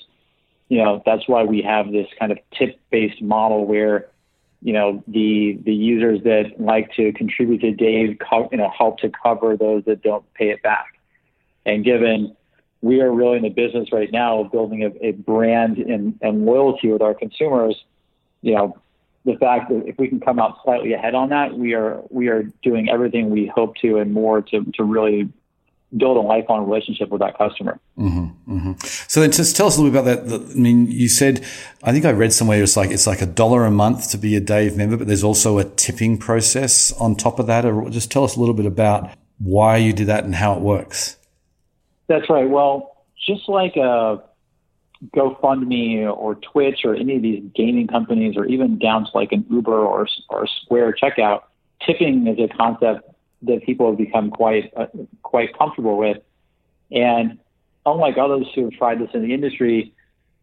you 0.70 0.78
know 0.78 1.02
that's 1.06 1.28
why 1.28 1.44
we 1.44 1.62
have 1.62 1.92
this 1.92 2.08
kind 2.18 2.32
of 2.32 2.38
tip 2.58 2.80
based 2.90 3.22
model 3.22 3.66
where 3.66 4.08
you 4.62 4.72
know 4.72 5.04
the 5.06 5.60
the 5.66 5.74
users 5.74 6.24
that 6.24 6.54
like 6.60 6.94
to 6.94 7.12
contribute 7.12 7.60
to 7.60 7.74
Dave, 7.74 8.20
co- 8.20 8.48
you 8.52 8.58
know, 8.58 8.70
help 8.70 9.00
to 9.00 9.10
cover 9.10 9.58
those 9.58 9.84
that 9.86 10.02
don't 10.02 10.24
pay 10.34 10.50
it 10.50 10.64
back. 10.64 10.98
And 11.66 11.84
given 11.84 12.38
we 12.82 13.02
are 13.02 13.12
really 13.12 13.38
in 13.38 13.44
the 13.44 13.50
business 13.50 13.92
right 13.92 14.12
now 14.12 14.40
of 14.40 14.52
building 14.52 14.84
a, 14.84 15.08
a 15.08 15.12
brand 15.12 15.78
and, 15.78 16.18
and 16.22 16.46
loyalty 16.46 16.92
with 16.92 17.02
our 17.02 17.14
consumers, 17.14 17.76
you 18.42 18.56
know, 18.56 18.78
the 19.28 19.38
fact 19.38 19.70
that 19.70 19.86
if 19.86 19.98
we 20.00 20.08
can 20.08 20.22
come 20.22 20.40
out 20.40 20.58
slightly 20.64 20.94
ahead 20.94 21.14
on 21.14 21.30
that, 21.30 21.58
we 21.58 21.74
are 21.74 22.02
we 22.10 22.30
are 22.30 22.44
doing 22.64 22.90
everything 22.90 23.30
we 23.30 23.46
hope 23.46 23.76
to 23.78 23.98
and 23.98 24.14
more 24.14 24.42
to 24.42 24.64
to 24.76 24.84
really 24.84 25.30
build 25.96 26.18
a 26.18 26.22
lifelong 26.22 26.66
relationship 26.66 27.10
with 27.10 27.20
that 27.20 27.38
customer. 27.38 27.80
Mm-hmm, 27.98 28.58
mm-hmm. 28.58 28.72
So 29.08 29.20
then, 29.20 29.32
just 29.32 29.56
tell 29.58 29.68
us 29.68 29.78
a 29.78 29.82
little 29.82 30.02
bit 30.02 30.14
about 30.14 30.28
that. 30.28 30.52
I 30.52 30.58
mean, 30.58 30.90
you 30.90 31.10
said 31.10 31.46
I 31.84 31.92
think 31.92 32.06
I 32.06 32.12
read 32.12 32.32
somewhere 32.32 32.64
it's 32.64 32.78
like 32.78 32.90
it's 32.90 33.06
like 33.06 33.22
a 33.22 33.26
dollar 33.26 33.66
a 33.66 33.72
month 33.72 34.12
to 34.12 34.18
be 34.18 34.38
a 34.38 34.40
Dave 34.40 34.78
member, 34.78 34.96
but 34.96 35.08
there's 35.08 35.26
also 35.26 35.58
a 35.58 35.66
tipping 35.66 36.18
process 36.18 36.94
on 36.94 37.16
top 37.16 37.38
of 37.38 37.48
that. 37.48 37.66
Or 37.66 37.90
just 37.90 38.10
tell 38.10 38.24
us 38.24 38.38
a 38.38 38.40
little 38.40 38.56
bit 38.56 38.66
about 38.66 39.10
why 39.40 39.76
you 39.76 39.92
did 39.92 40.08
that 40.08 40.24
and 40.24 40.34
how 40.34 40.54
it 40.54 40.62
works. 40.62 41.18
That's 42.08 42.30
right. 42.30 42.50
Well, 42.50 42.96
just 43.28 43.50
like 43.50 43.76
a 43.76 44.24
GoFundMe 45.16 46.12
or 46.16 46.36
Twitch 46.36 46.80
or 46.84 46.96
any 46.96 47.18
of 47.18 47.22
these 47.22 47.44
gaming 47.56 47.88
companies, 47.88 48.36
or 48.36 48.46
even 48.46 48.80
down 48.80 49.06
to 49.06 49.12
like 49.14 49.32
an 49.32 49.46
Uber 49.50 49.78
or 49.78 50.08
or 50.30 50.48
Square 50.64 50.96
checkout, 51.02 51.44
tipping 51.86 52.28
is 52.28 52.40
a 52.40 52.48
concept 52.56 53.10
that 53.44 53.64
people 53.64 53.90
have 53.90 53.98
become 53.98 54.32
quite 54.32 54.74
uh, 54.76 54.88
quite 55.24 55.58
comfortable 55.58 55.98
with. 55.98 56.18
And 56.92 57.38
unlike 57.86 58.18
others 58.18 58.48
who 58.56 58.66
have 58.66 58.74
tried 58.74 59.00
this 59.00 59.10
in 59.14 59.22
the 59.22 59.34
industry, 59.34 59.94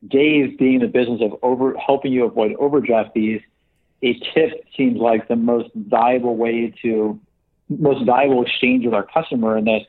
Dave 0.06 0.58
being 0.58 0.80
the 0.80 0.86
business 0.86 1.20
of 1.22 1.38
over 1.42 1.74
helping 1.76 2.12
you 2.12 2.24
avoid 2.24 2.54
overdraft 2.58 3.14
fees, 3.14 3.40
a 4.02 4.14
tip 4.34 4.64
seems 4.76 4.98
like 4.98 5.28
the 5.28 5.36
most 5.36 5.70
valuable 5.74 6.36
way 6.36 6.72
to 6.82 7.18
most 7.68 8.04
valuable 8.04 8.42
exchange 8.42 8.84
with 8.84 8.94
our 8.94 9.06
customer 9.06 9.56
and 9.56 9.66
that 9.66 9.86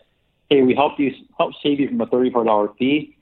hey, 0.50 0.62
we 0.62 0.74
help 0.76 1.00
you 1.00 1.12
help 1.38 1.54
save 1.62 1.80
you 1.80 1.88
from 1.90 2.02
a 2.02 2.06
thirty-four 2.06 2.44
dollar 2.44 2.70
fee. 2.80 3.15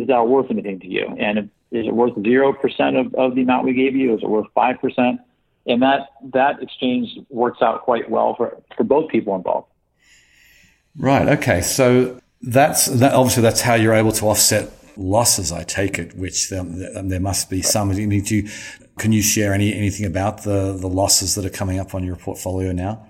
Is 0.00 0.06
that 0.08 0.26
worth 0.26 0.50
anything 0.50 0.80
to 0.80 0.88
you? 0.88 1.06
And 1.18 1.50
is 1.70 1.86
it 1.86 1.94
worth 1.94 2.14
zero 2.22 2.52
percent 2.52 2.96
of, 2.96 3.14
of 3.14 3.34
the 3.34 3.42
amount 3.42 3.64
we 3.64 3.74
gave 3.74 3.94
you? 3.94 4.14
Is 4.14 4.22
it 4.22 4.28
worth 4.28 4.46
five 4.54 4.80
percent? 4.80 5.20
and 5.66 5.82
that 5.82 6.10
that 6.32 6.62
exchange 6.62 7.18
works 7.30 7.62
out 7.62 7.82
quite 7.82 8.10
well 8.10 8.34
for 8.34 8.62
for 8.76 8.84
both 8.84 9.10
people 9.10 9.34
involved. 9.34 9.68
Right. 10.96 11.28
Okay. 11.28 11.60
So 11.62 12.20
that's 12.42 12.86
that. 12.86 13.14
Obviously, 13.14 13.42
that's 13.42 13.60
how 13.60 13.74
you're 13.74 13.94
able 13.94 14.12
to 14.12 14.26
offset 14.26 14.70
losses. 14.96 15.52
I 15.52 15.64
take 15.64 15.98
it, 15.98 16.14
which 16.16 16.52
um, 16.52 17.08
there 17.08 17.20
must 17.20 17.50
be 17.50 17.62
some. 17.62 17.92
You 17.92 18.06
need 18.06 18.26
to. 18.26 18.48
Can 18.98 19.12
you 19.12 19.22
share 19.22 19.52
any 19.52 19.72
anything 19.72 20.06
about 20.06 20.42
the 20.42 20.76
the 20.78 20.88
losses 20.88 21.34
that 21.34 21.44
are 21.44 21.50
coming 21.50 21.78
up 21.78 21.94
on 21.94 22.04
your 22.04 22.16
portfolio 22.16 22.72
now? 22.72 23.06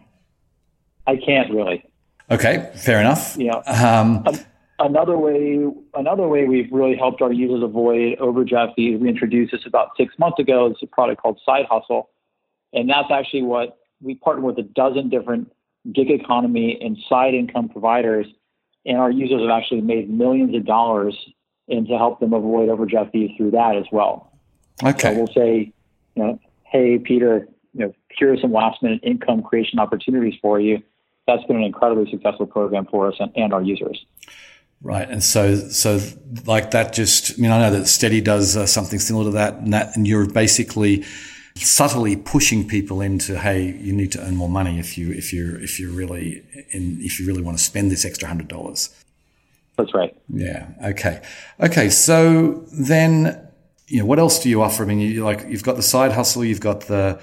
I 1.06 1.16
can't 1.16 1.52
really. 1.52 1.84
Okay, 2.30 2.72
fair 2.76 3.00
enough. 3.00 3.36
Yeah. 3.36 3.56
Um, 3.58 4.24
another 4.78 5.16
way, 5.16 5.66
another 5.94 6.26
way 6.28 6.44
we've 6.44 6.70
really 6.72 6.96
helped 6.96 7.22
our 7.22 7.32
users 7.32 7.62
avoid 7.62 8.18
overdraft 8.18 8.74
fees. 8.76 8.98
We 9.00 9.08
introduced 9.08 9.52
this 9.52 9.66
about 9.66 9.90
six 9.96 10.14
months 10.18 10.38
ago. 10.38 10.66
It's 10.66 10.82
a 10.82 10.86
product 10.86 11.22
called 11.22 11.40
Side 11.44 11.66
Hustle, 11.70 12.10
and 12.72 12.88
that's 12.88 13.10
actually 13.10 13.42
what 13.42 13.78
we 14.00 14.14
partner 14.16 14.44
with 14.44 14.58
a 14.58 14.62
dozen 14.62 15.08
different 15.08 15.50
gig 15.92 16.10
economy 16.10 16.78
and 16.80 16.96
side 17.08 17.34
income 17.34 17.68
providers. 17.68 18.26
And 18.86 18.98
our 18.98 19.10
users 19.10 19.40
have 19.40 19.50
actually 19.50 19.80
made 19.80 20.10
millions 20.10 20.54
of 20.54 20.66
dollars 20.66 21.16
and 21.68 21.86
to 21.88 21.96
help 21.96 22.20
them 22.20 22.32
avoid 22.34 22.68
overdraft 22.68 23.12
fees 23.12 23.30
through 23.36 23.52
that 23.52 23.76
as 23.76 23.86
well. 23.90 24.38
Okay. 24.82 25.14
So 25.14 25.16
we'll 25.16 25.34
say, 25.34 25.72
you 26.14 26.22
know, 26.22 26.38
hey, 26.64 26.98
Peter, 26.98 27.48
you 27.72 27.86
know, 27.86 27.94
here 28.10 28.32
are 28.32 28.38
some 28.38 28.52
last 28.52 28.82
minute 28.82 29.00
income 29.02 29.42
creation 29.42 29.78
opportunities 29.78 30.34
for 30.42 30.60
you. 30.60 30.82
That's 31.26 31.42
been 31.44 31.56
an 31.56 31.62
incredibly 31.62 32.10
successful 32.10 32.46
program 32.46 32.86
for 32.90 33.08
us 33.08 33.14
and, 33.18 33.32
and 33.36 33.54
our 33.54 33.62
users. 33.62 34.04
Right, 34.84 35.08
and 35.08 35.22
so 35.22 35.56
so 35.70 35.98
like 36.44 36.72
that. 36.72 36.92
Just 36.92 37.38
I 37.38 37.42
mean, 37.42 37.50
I 37.50 37.58
know 37.58 37.70
that 37.70 37.86
Steady 37.86 38.20
does 38.20 38.54
uh, 38.54 38.66
something 38.66 38.98
similar 38.98 39.24
to 39.24 39.30
that, 39.30 39.54
and, 39.54 39.72
that, 39.72 39.96
and 39.96 40.06
you're 40.06 40.28
basically 40.28 41.04
subtly 41.56 42.16
pushing 42.16 42.68
people 42.68 43.00
into, 43.00 43.38
hey, 43.38 43.62
you 43.62 43.94
need 43.94 44.12
to 44.12 44.20
earn 44.20 44.36
more 44.36 44.50
money 44.50 44.78
if 44.78 44.98
you 44.98 45.10
if 45.12 45.32
you 45.32 45.56
if 45.62 45.80
you 45.80 45.90
really 45.90 46.42
in, 46.70 46.98
if 47.00 47.18
you 47.18 47.26
really 47.26 47.40
want 47.40 47.56
to 47.56 47.64
spend 47.64 47.90
this 47.90 48.04
extra 48.04 48.28
hundred 48.28 48.48
dollars. 48.48 48.90
That's 49.78 49.94
right. 49.94 50.14
Yeah. 50.28 50.68
Okay. 50.84 51.22
Okay. 51.60 51.88
So 51.88 52.66
then, 52.70 53.48
you 53.88 54.00
know, 54.00 54.06
what 54.06 54.18
else 54.18 54.42
do 54.42 54.50
you 54.50 54.60
offer? 54.60 54.82
I 54.82 54.86
mean, 54.86 55.00
you 55.00 55.24
like 55.24 55.46
you've 55.48 55.64
got 55.64 55.76
the 55.76 55.82
side 55.82 56.12
hustle, 56.12 56.44
you've 56.44 56.60
got 56.60 56.82
the 56.82 57.18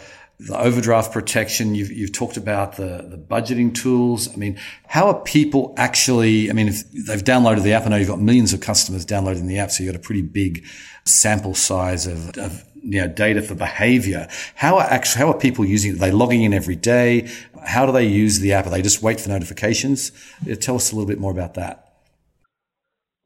the 0.48 0.57
overdraft 0.57 1.12
protection. 1.12 1.75
You've, 1.75 1.91
you've 1.91 2.13
talked 2.13 2.38
about 2.38 2.75
the, 2.75 3.05
the 3.07 3.17
budgeting 3.17 3.74
tools. 3.74 4.31
I 4.33 4.38
mean, 4.38 4.60
how 4.88 5.07
are 5.07 5.21
people 5.21 5.74
actually, 5.77 6.50
I 6.50 6.53
mean, 6.53 6.67
if 6.67 6.89
they've 6.91 7.24
downloaded 7.24 7.63
the 7.63 7.74
app, 7.74 7.86
I 7.86 7.89
know 7.89 7.98
you've 7.98 8.07
got 8.07 8.19
millions 8.19 8.51
of 8.53 8.60
customers 8.60 9.05
downloading 9.05 9.48
the 9.48 9.60
app, 9.60 9.71
so 9.71 9.83
you've 9.83 9.93
got 9.93 10.00
a 10.00 10.03
pretty 10.03 10.24
big 10.24 10.65
sample 11.05 11.53
size 11.53 12.07
of, 12.07 12.38
of 12.38 12.65
you 12.83 13.00
know, 13.00 13.07
data 13.07 13.41
for 13.41 13.53
behavior. 13.53 14.27
How 14.55 14.77
are 14.77 14.83
actually, 14.83 15.19
how 15.19 15.31
are 15.31 15.38
people 15.38 15.63
using 15.63 15.91
it? 15.91 15.95
Are 15.95 16.00
they 16.00 16.12
logging 16.12 16.41
in 16.41 16.53
every 16.53 16.75
day? 16.75 17.29
How 17.63 17.86
do 17.86 17.91
they 17.91 18.05
use 18.05 18.39
the 18.39 18.53
app? 18.53 18.65
Are 18.65 18.71
they 18.71 18.81
just 18.81 19.03
wait 19.03 19.19
for 19.19 19.29
notifications? 19.29 20.12
Tell 20.60 20.75
us 20.75 20.91
a 20.91 20.95
little 20.95 21.07
bit 21.07 21.19
more 21.19 21.31
about 21.31 21.53
that. 21.53 21.93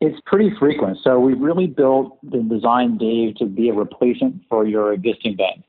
It's 0.02 0.20
pretty 0.26 0.52
frequent. 0.60 0.98
So 1.02 1.20
we've 1.20 1.40
really 1.40 1.68
built 1.68 2.20
the 2.22 2.40
design 2.40 2.98
Dave 2.98 3.36
to 3.36 3.46
be 3.46 3.70
a 3.70 3.74
replacement 3.74 4.42
for 4.50 4.68
your 4.68 4.92
existing 4.92 5.38
bank. 5.38 5.64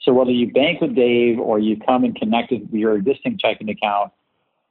So 0.00 0.12
whether 0.12 0.30
you 0.30 0.52
bank 0.52 0.80
with 0.80 0.94
Dave 0.94 1.38
or 1.38 1.58
you 1.58 1.76
come 1.78 2.04
and 2.04 2.14
connect 2.14 2.52
with 2.52 2.70
your 2.70 2.96
existing 2.96 3.38
checking 3.38 3.68
account, 3.68 4.12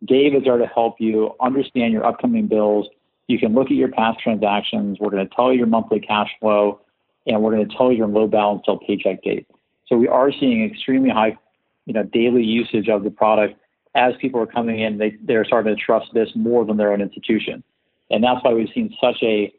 Dave 0.06 0.36
is 0.36 0.44
there 0.44 0.58
to 0.58 0.68
help 0.68 0.96
you 1.00 1.34
understand 1.42 1.92
your 1.94 2.06
upcoming 2.06 2.48
bills. 2.48 2.88
You 3.28 3.40
can 3.40 3.54
look 3.54 3.68
at 3.68 3.74
your 3.74 3.92
past 3.92 4.20
transactions. 4.20 4.98
We're 5.00 5.10
going 5.10 5.28
to 5.28 5.36
tell 5.36 5.52
you 5.52 5.60
your 5.60 5.68
monthly 5.68 6.00
cash 6.00 6.30
flow 6.40 6.82
and 7.26 7.42
we're 7.42 7.52
going 7.52 7.68
to 7.68 7.76
tell 7.76 7.92
you 7.92 7.98
your 7.98 8.08
low 8.08 8.28
balance 8.28 8.62
till 8.66 8.78
paycheck 8.80 9.22
date. 9.22 9.48
So 9.88 9.98
we 9.98 10.08
are 10.08 10.32
seeing 10.32 10.64
extremely 10.64 11.10
high, 11.10 11.38
you 11.86 11.94
know, 11.94 12.04
daily 12.04 12.44
usage 12.44 12.90
of 12.90 13.04
the 13.04 13.12
product 13.12 13.60
as 13.96 14.14
people 14.22 14.40
are 14.42 14.48
coming 14.48 14.80
in. 14.80 14.98
They 14.98 15.16
they're 15.24 15.46
starting 15.46 15.76
to 15.76 15.82
trust 15.82 16.08
this 16.14 16.30
more 16.36 16.66
than 16.66 16.78
their 16.78 16.94
own 16.94 17.02
institution, 17.02 17.64
and 18.10 18.24
that's 18.24 18.44
why 18.44 18.54
we've 18.54 18.70
seen 18.74 18.96
such 19.02 19.18
a 19.22 19.54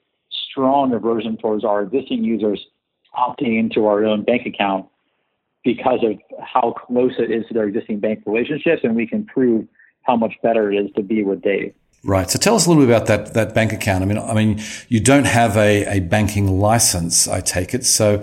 strong 0.51 0.93
aversion 0.93 1.37
towards 1.37 1.65
our 1.65 1.83
existing 1.83 2.25
users 2.25 2.65
opting 3.17 3.59
into 3.59 3.87
our 3.87 4.05
own 4.05 4.23
bank 4.23 4.47
account 4.47 4.87
because 5.69 6.03
of 6.03 6.19
how 6.43 6.73
close 6.73 7.13
it 7.19 7.31
is 7.31 7.47
to 7.47 7.53
their 7.53 7.65
existing 7.65 8.01
bank 8.01 8.23
relationships, 8.25 8.81
and 8.85 8.97
we 8.97 9.07
can 9.07 9.27
prove 9.27 9.67
how 10.01 10.17
much 10.17 10.33
better 10.43 10.73
it 10.73 10.77
is 10.83 10.91
to 10.97 11.03
be 11.03 11.23
with 11.23 11.43
Dave. 11.43 11.75
Right. 12.03 12.31
So 12.31 12.39
tell 12.39 12.55
us 12.55 12.65
a 12.65 12.71
little 12.71 12.87
bit 12.87 12.91
about 12.91 13.07
that 13.09 13.35
that 13.35 13.55
bank 13.55 13.75
account. 13.75 14.03
I 14.03 14.07
mean, 14.07 14.17
I 14.17 14.33
mean, 14.33 14.63
you 14.89 14.99
don't 14.99 15.27
have 15.27 15.59
a, 15.59 15.99
a 15.99 16.01
banking 16.01 16.59
license, 16.59 17.29
I 17.29 17.43
take 17.43 17.75
it. 17.75 17.85
So 17.85 18.23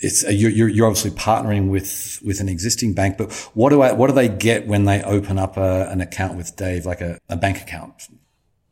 it's 0.00 0.24
uh, 0.24 0.30
you're, 0.30 0.68
you're 0.68 0.88
obviously 0.88 1.12
partnering 1.12 1.70
with 1.70 2.20
with 2.24 2.40
an 2.40 2.48
existing 2.48 2.94
bank, 2.94 3.16
but 3.16 3.32
what 3.54 3.70
do 3.70 3.82
I 3.82 3.92
what 3.92 4.08
do 4.08 4.14
they 4.14 4.28
get 4.28 4.66
when 4.66 4.84
they 4.84 5.00
open 5.04 5.38
up 5.38 5.56
a, 5.56 5.88
an 5.90 6.00
account 6.00 6.36
with 6.36 6.56
Dave, 6.56 6.86
like 6.86 7.00
a, 7.00 7.20
a 7.28 7.36
bank 7.36 7.62
account? 7.62 8.08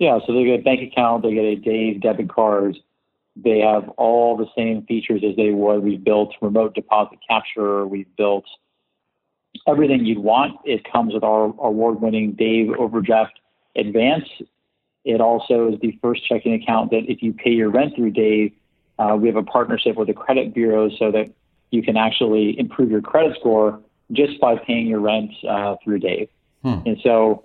Yeah, 0.00 0.18
so 0.26 0.32
they 0.32 0.44
get 0.44 0.58
a 0.58 0.62
bank 0.62 0.80
account, 0.80 1.22
they 1.22 1.34
get 1.34 1.44
a 1.44 1.54
Dave 1.54 2.00
debit 2.00 2.28
card, 2.28 2.78
they 3.42 3.60
have 3.60 3.88
all 3.90 4.36
the 4.36 4.46
same 4.56 4.84
features 4.86 5.22
as 5.28 5.36
they 5.36 5.50
would. 5.50 5.82
We've 5.82 6.02
built 6.02 6.34
remote 6.40 6.74
deposit 6.74 7.18
capture, 7.28 7.86
we've 7.86 8.14
built 8.16 8.44
everything 9.66 10.04
you'd 10.04 10.18
want. 10.18 10.56
It 10.64 10.90
comes 10.90 11.14
with 11.14 11.22
our 11.22 11.44
award 11.44 12.00
winning 12.00 12.32
Dave 12.32 12.70
overdraft 12.78 13.38
advance. 13.76 14.28
It 15.04 15.20
also 15.20 15.72
is 15.72 15.80
the 15.80 15.98
first 16.02 16.26
checking 16.26 16.54
account 16.54 16.90
that 16.90 17.04
if 17.08 17.22
you 17.22 17.32
pay 17.32 17.50
your 17.50 17.70
rent 17.70 17.94
through 17.96 18.10
Dave, 18.10 18.52
uh, 18.98 19.16
we 19.18 19.28
have 19.28 19.36
a 19.36 19.42
partnership 19.42 19.96
with 19.96 20.08
the 20.08 20.14
credit 20.14 20.52
bureau 20.52 20.90
so 20.98 21.10
that 21.12 21.30
you 21.70 21.82
can 21.82 21.96
actually 21.96 22.58
improve 22.58 22.90
your 22.90 23.00
credit 23.00 23.36
score 23.38 23.80
just 24.12 24.40
by 24.40 24.56
paying 24.56 24.86
your 24.86 25.00
rent 25.00 25.30
uh, 25.48 25.76
through 25.84 26.00
Dave. 26.00 26.28
Hmm. 26.62 26.78
And 26.86 26.98
so 27.02 27.44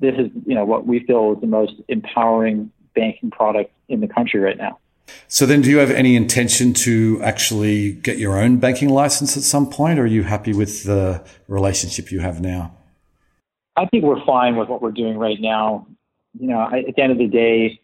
this 0.00 0.14
is, 0.16 0.30
you 0.46 0.54
know, 0.54 0.64
what 0.64 0.86
we 0.86 1.00
feel 1.00 1.34
is 1.34 1.40
the 1.40 1.46
most 1.46 1.74
empowering 1.88 2.70
banking 2.94 3.30
product 3.30 3.72
in 3.88 4.00
the 4.00 4.08
country 4.08 4.40
right 4.40 4.56
now. 4.56 4.78
So 5.28 5.46
then 5.46 5.60
do 5.60 5.70
you 5.70 5.78
have 5.78 5.90
any 5.90 6.16
intention 6.16 6.72
to 6.74 7.20
actually 7.22 7.92
get 7.92 8.18
your 8.18 8.38
own 8.38 8.58
banking 8.58 8.88
license 8.88 9.36
at 9.36 9.42
some 9.42 9.68
point 9.68 9.98
or 9.98 10.02
are 10.02 10.06
you 10.06 10.22
happy 10.22 10.52
with 10.52 10.84
the 10.84 11.24
relationship 11.48 12.10
you 12.10 12.20
have 12.20 12.40
now? 12.40 12.74
I 13.76 13.86
think 13.86 14.04
we're 14.04 14.24
fine 14.24 14.56
with 14.56 14.68
what 14.68 14.80
we're 14.80 14.92
doing 14.92 15.18
right 15.18 15.40
now. 15.40 15.86
You 16.38 16.48
know, 16.48 16.62
at 16.62 16.94
the 16.94 17.02
end 17.02 17.12
of 17.12 17.18
the 17.18 17.26
day, 17.26 17.80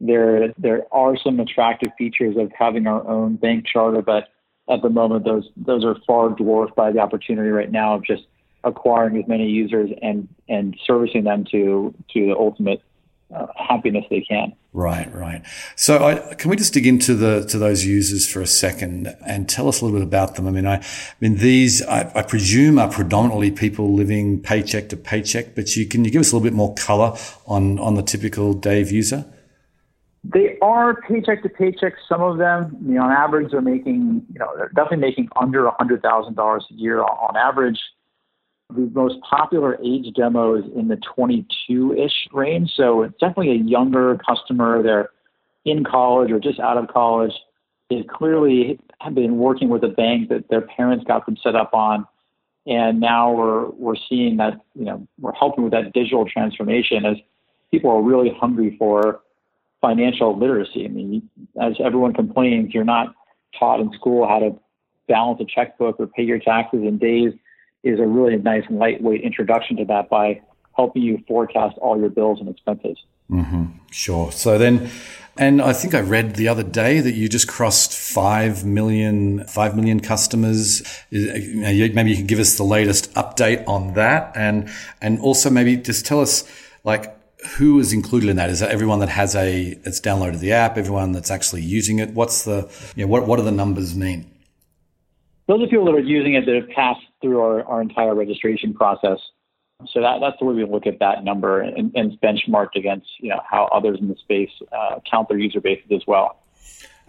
there 0.00 0.52
there 0.58 0.86
are 0.92 1.16
some 1.16 1.40
attractive 1.40 1.90
features 1.98 2.36
of 2.36 2.52
having 2.56 2.86
our 2.86 3.06
own 3.06 3.36
bank 3.36 3.66
charter, 3.66 4.02
but 4.02 4.28
at 4.68 4.82
the 4.82 4.90
moment, 4.90 5.24
those 5.24 5.48
those 5.56 5.84
are 5.84 5.96
far 6.06 6.30
dwarfed 6.30 6.76
by 6.76 6.92
the 6.92 7.00
opportunity 7.00 7.48
right 7.48 7.70
now 7.70 7.94
of 7.94 8.04
just 8.04 8.24
acquiring 8.64 9.16
as 9.16 9.28
many 9.28 9.46
users 9.46 9.90
and 10.02 10.28
and 10.48 10.76
servicing 10.86 11.24
them 11.24 11.44
to 11.50 11.94
to 12.12 12.26
the 12.26 12.36
ultimate 12.36 12.82
uh, 13.34 13.46
happiness 13.56 14.04
they 14.10 14.20
can. 14.20 14.52
Right, 14.72 15.12
right. 15.14 15.42
So, 15.76 16.04
I, 16.04 16.34
can 16.34 16.50
we 16.50 16.56
just 16.56 16.72
dig 16.72 16.86
into 16.86 17.14
the 17.14 17.44
to 17.46 17.58
those 17.58 17.84
users 17.84 18.28
for 18.28 18.40
a 18.40 18.46
second 18.46 19.14
and 19.26 19.48
tell 19.48 19.68
us 19.68 19.80
a 19.80 19.84
little 19.84 19.98
bit 19.98 20.06
about 20.06 20.36
them? 20.36 20.46
I 20.46 20.50
mean, 20.50 20.66
I, 20.66 20.76
I 20.76 20.84
mean 21.20 21.36
these 21.36 21.82
I, 21.82 22.10
I, 22.14 22.22
presume 22.22 22.78
are 22.78 22.90
predominantly 22.90 23.50
people 23.50 23.94
living 23.94 24.40
paycheck 24.40 24.88
to 24.90 24.96
paycheck, 24.96 25.54
but 25.54 25.76
you 25.76 25.86
can 25.86 26.04
you 26.04 26.10
give 26.10 26.20
us 26.20 26.32
a 26.32 26.36
little 26.36 26.48
bit 26.48 26.54
more 26.54 26.74
color 26.74 27.16
on 27.46 27.78
on 27.78 27.94
the 27.94 28.02
typical 28.02 28.54
Dave 28.54 28.90
user? 28.90 29.24
They 30.24 30.58
are 30.60 31.00
paycheck 31.02 31.42
to 31.42 31.48
paycheck. 31.48 31.94
Some 32.08 32.22
of 32.22 32.38
them, 32.38 32.76
you 32.86 32.94
know, 32.94 33.04
on 33.04 33.12
average, 33.12 33.52
they're 33.52 33.60
making, 33.60 34.26
you 34.32 34.38
know, 34.38 34.48
they're 34.56 34.70
definitely 34.74 35.06
making 35.06 35.28
under 35.36 35.66
a 35.66 35.70
hundred 35.72 36.02
thousand 36.02 36.34
dollars 36.34 36.66
a 36.70 36.74
year 36.74 37.02
on 37.02 37.36
average. 37.36 37.78
The 38.74 38.90
most 38.92 39.16
popular 39.22 39.78
age 39.82 40.14
demo 40.14 40.54
is 40.54 40.64
in 40.76 40.88
the 40.88 40.96
22-ish 40.96 42.28
range, 42.32 42.70
so 42.76 43.02
it's 43.02 43.18
definitely 43.18 43.52
a 43.52 43.62
younger 43.62 44.18
customer. 44.18 44.82
They're 44.82 45.08
in 45.64 45.84
college 45.84 46.30
or 46.30 46.38
just 46.38 46.60
out 46.60 46.76
of 46.76 46.88
college. 46.88 47.32
They 47.88 48.02
clearly 48.02 48.78
have 49.00 49.14
been 49.14 49.38
working 49.38 49.70
with 49.70 49.84
a 49.84 49.88
bank 49.88 50.28
that 50.28 50.50
their 50.50 50.60
parents 50.60 51.04
got 51.06 51.24
them 51.24 51.38
set 51.42 51.56
up 51.56 51.72
on, 51.72 52.06
and 52.66 53.00
now 53.00 53.32
we're 53.32 53.70
we're 53.70 53.96
seeing 54.08 54.36
that 54.36 54.60
you 54.74 54.84
know 54.84 55.08
we're 55.18 55.32
helping 55.32 55.64
with 55.64 55.72
that 55.72 55.94
digital 55.94 56.26
transformation 56.26 57.06
as 57.06 57.16
people 57.70 57.90
are 57.90 58.02
really 58.02 58.30
hungry 58.38 58.76
for 58.78 59.20
financial 59.80 60.38
literacy. 60.38 60.84
I 60.84 60.88
mean, 60.88 61.28
as 61.58 61.74
everyone 61.82 62.12
complains, 62.12 62.74
you're 62.74 62.84
not 62.84 63.14
taught 63.58 63.80
in 63.80 63.90
school 63.94 64.28
how 64.28 64.40
to 64.40 64.58
balance 65.06 65.40
a 65.40 65.46
checkbook 65.46 65.98
or 65.98 66.06
pay 66.06 66.22
your 66.22 66.38
taxes 66.38 66.80
in 66.82 66.98
days 66.98 67.32
is 67.82 67.98
a 67.98 68.06
really 68.06 68.36
nice 68.36 68.64
lightweight 68.70 69.22
introduction 69.22 69.76
to 69.76 69.84
that 69.86 70.08
by 70.08 70.40
helping 70.76 71.02
you 71.02 71.22
forecast 71.26 71.76
all 71.78 71.98
your 71.98 72.08
bills 72.08 72.40
and 72.40 72.48
expenses. 72.48 72.98
Mm-hmm. 73.30 73.64
Sure. 73.90 74.32
So 74.32 74.58
then, 74.58 74.90
and 75.36 75.60
I 75.60 75.72
think 75.72 75.94
I 75.94 76.00
read 76.00 76.36
the 76.36 76.48
other 76.48 76.62
day 76.62 77.00
that 77.00 77.12
you 77.12 77.28
just 77.28 77.48
crossed 77.48 77.92
5 77.92 78.64
million, 78.64 79.44
5 79.46 79.76
million 79.76 80.00
customers. 80.00 80.82
Maybe 81.10 82.10
you 82.10 82.16
can 82.16 82.26
give 82.26 82.38
us 82.38 82.56
the 82.56 82.64
latest 82.64 83.12
update 83.14 83.66
on 83.68 83.94
that. 83.94 84.32
And, 84.36 84.70
and 85.00 85.20
also 85.20 85.50
maybe 85.50 85.76
just 85.76 86.06
tell 86.06 86.20
us 86.20 86.44
like 86.84 87.14
who 87.56 87.78
is 87.78 87.92
included 87.92 88.30
in 88.30 88.36
that? 88.36 88.50
Is 88.50 88.60
that 88.60 88.70
everyone 88.70 88.98
that 89.00 89.08
has 89.08 89.34
a 89.36 89.74
that's 89.74 90.00
downloaded 90.00 90.40
the 90.40 90.52
app, 90.52 90.76
everyone 90.76 91.12
that's 91.12 91.30
actually 91.30 91.62
using 91.62 91.98
it? 91.98 92.10
What's 92.10 92.44
the 92.44 92.68
you 92.96 93.04
know, 93.04 93.10
what 93.10 93.26
what 93.26 93.36
do 93.36 93.42
the 93.42 93.52
numbers 93.52 93.94
mean? 93.94 94.30
Those 95.46 95.62
are 95.62 95.66
people 95.66 95.86
that 95.86 95.94
are 95.94 96.00
using 96.00 96.34
it 96.34 96.46
that 96.46 96.54
have 96.54 96.68
passed 96.70 97.00
through 97.20 97.40
our, 97.40 97.64
our 97.64 97.80
entire 97.80 98.14
registration 98.14 98.74
process. 98.74 99.18
So 99.92 100.00
that 100.00 100.18
that's 100.20 100.36
the 100.40 100.44
way 100.44 100.54
we 100.54 100.64
look 100.64 100.86
at 100.86 100.98
that 100.98 101.22
number 101.22 101.60
and, 101.60 101.92
and 101.94 102.12
it's 102.12 102.16
benchmarked 102.20 102.74
against 102.74 103.06
you 103.20 103.30
know 103.30 103.40
how 103.48 103.68
others 103.72 103.98
in 104.00 104.08
the 104.08 104.16
space 104.16 104.50
uh, 104.72 104.98
count 105.08 105.28
their 105.28 105.38
user 105.38 105.60
bases 105.60 105.86
as 105.92 106.02
well. 106.06 106.40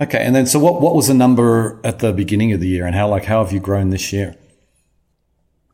Okay, 0.02 0.24
and 0.24 0.36
then 0.36 0.46
so 0.46 0.60
what 0.60 0.80
what 0.80 0.96
was 0.96 1.08
the 1.08 1.14
number 1.14 1.82
at 1.84 2.00
the 2.00 2.14
beginning 2.14 2.54
of 2.54 2.60
the 2.60 2.68
year, 2.68 2.86
and 2.86 2.96
how 2.96 3.10
like 3.10 3.26
how 3.26 3.44
have 3.44 3.52
you 3.52 3.60
grown 3.60 3.90
this 3.90 4.14
year? 4.14 4.36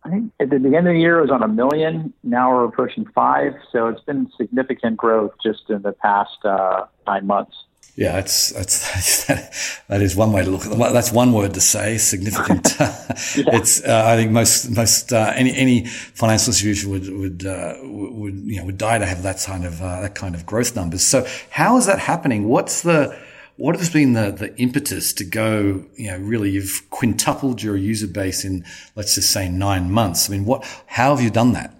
I 0.05 0.09
think 0.09 0.31
at 0.39 0.49
the 0.51 0.57
beginning 0.57 0.77
of 0.87 0.93
the 0.93 0.99
year 0.99 1.19
it 1.19 1.21
was 1.23 1.31
on 1.31 1.43
a 1.43 1.47
million. 1.47 2.13
Now 2.23 2.55
we're 2.55 2.65
approaching 2.65 3.05
five. 3.13 3.53
So 3.71 3.87
it's 3.87 4.01
been 4.01 4.31
significant 4.37 4.97
growth 4.97 5.31
just 5.43 5.69
in 5.69 5.81
the 5.81 5.93
past 5.93 6.37
uh, 6.45 6.85
nine 7.07 7.27
months. 7.27 7.55
Yeah, 7.97 8.11
that's, 8.13 8.49
that's, 8.49 9.25
that 9.87 10.01
is 10.01 10.17
one 10.17 10.33
way 10.33 10.43
to 10.43 10.51
look 10.51 10.65
at 10.65 10.73
it. 10.73 10.93
That's 10.93 11.13
one 11.13 11.31
word 11.31 11.53
to 11.53 11.61
say 11.61 11.97
significant. 11.97 12.75
yeah. 12.79 12.91
It's, 13.55 13.81
uh, 13.83 14.03
I 14.05 14.17
think 14.17 14.31
most, 14.31 14.69
most, 14.71 15.13
uh, 15.13 15.31
any, 15.33 15.55
any 15.55 15.85
financial 15.85 16.49
institution 16.49 16.89
would, 16.91 17.09
would, 17.09 17.45
uh, 17.45 17.75
would, 17.83 18.35
you 18.35 18.59
know, 18.59 18.65
would 18.65 18.77
die 18.77 18.97
to 18.97 19.05
have 19.05 19.23
that 19.23 19.41
kind 19.45 19.65
of, 19.65 19.81
uh, 19.81 20.01
that 20.01 20.15
kind 20.15 20.35
of 20.35 20.45
growth 20.45 20.75
numbers. 20.75 21.03
So 21.03 21.25
how 21.49 21.77
is 21.77 21.85
that 21.85 21.99
happening? 21.99 22.49
What's 22.49 22.81
the, 22.81 23.17
what 23.55 23.77
has 23.77 23.89
been 23.89 24.11
the, 24.11 24.31
the 24.31 24.55
impetus 24.57 25.13
to 25.13 25.23
go, 25.23 25.85
you 25.95 26.11
know, 26.11 26.17
really 26.17 26.49
you've 26.49 26.81
quintupled 26.89 27.63
your 27.63 27.77
user 27.77 28.07
base 28.07 28.43
in, 28.43 28.65
let's 28.95 29.15
just 29.15 29.31
say 29.31 29.47
nine 29.47 29.89
months. 29.89 30.29
I 30.29 30.33
mean, 30.33 30.43
what, 30.43 30.65
how 30.87 31.15
have 31.15 31.23
you 31.23 31.29
done 31.29 31.53
that? 31.53 31.73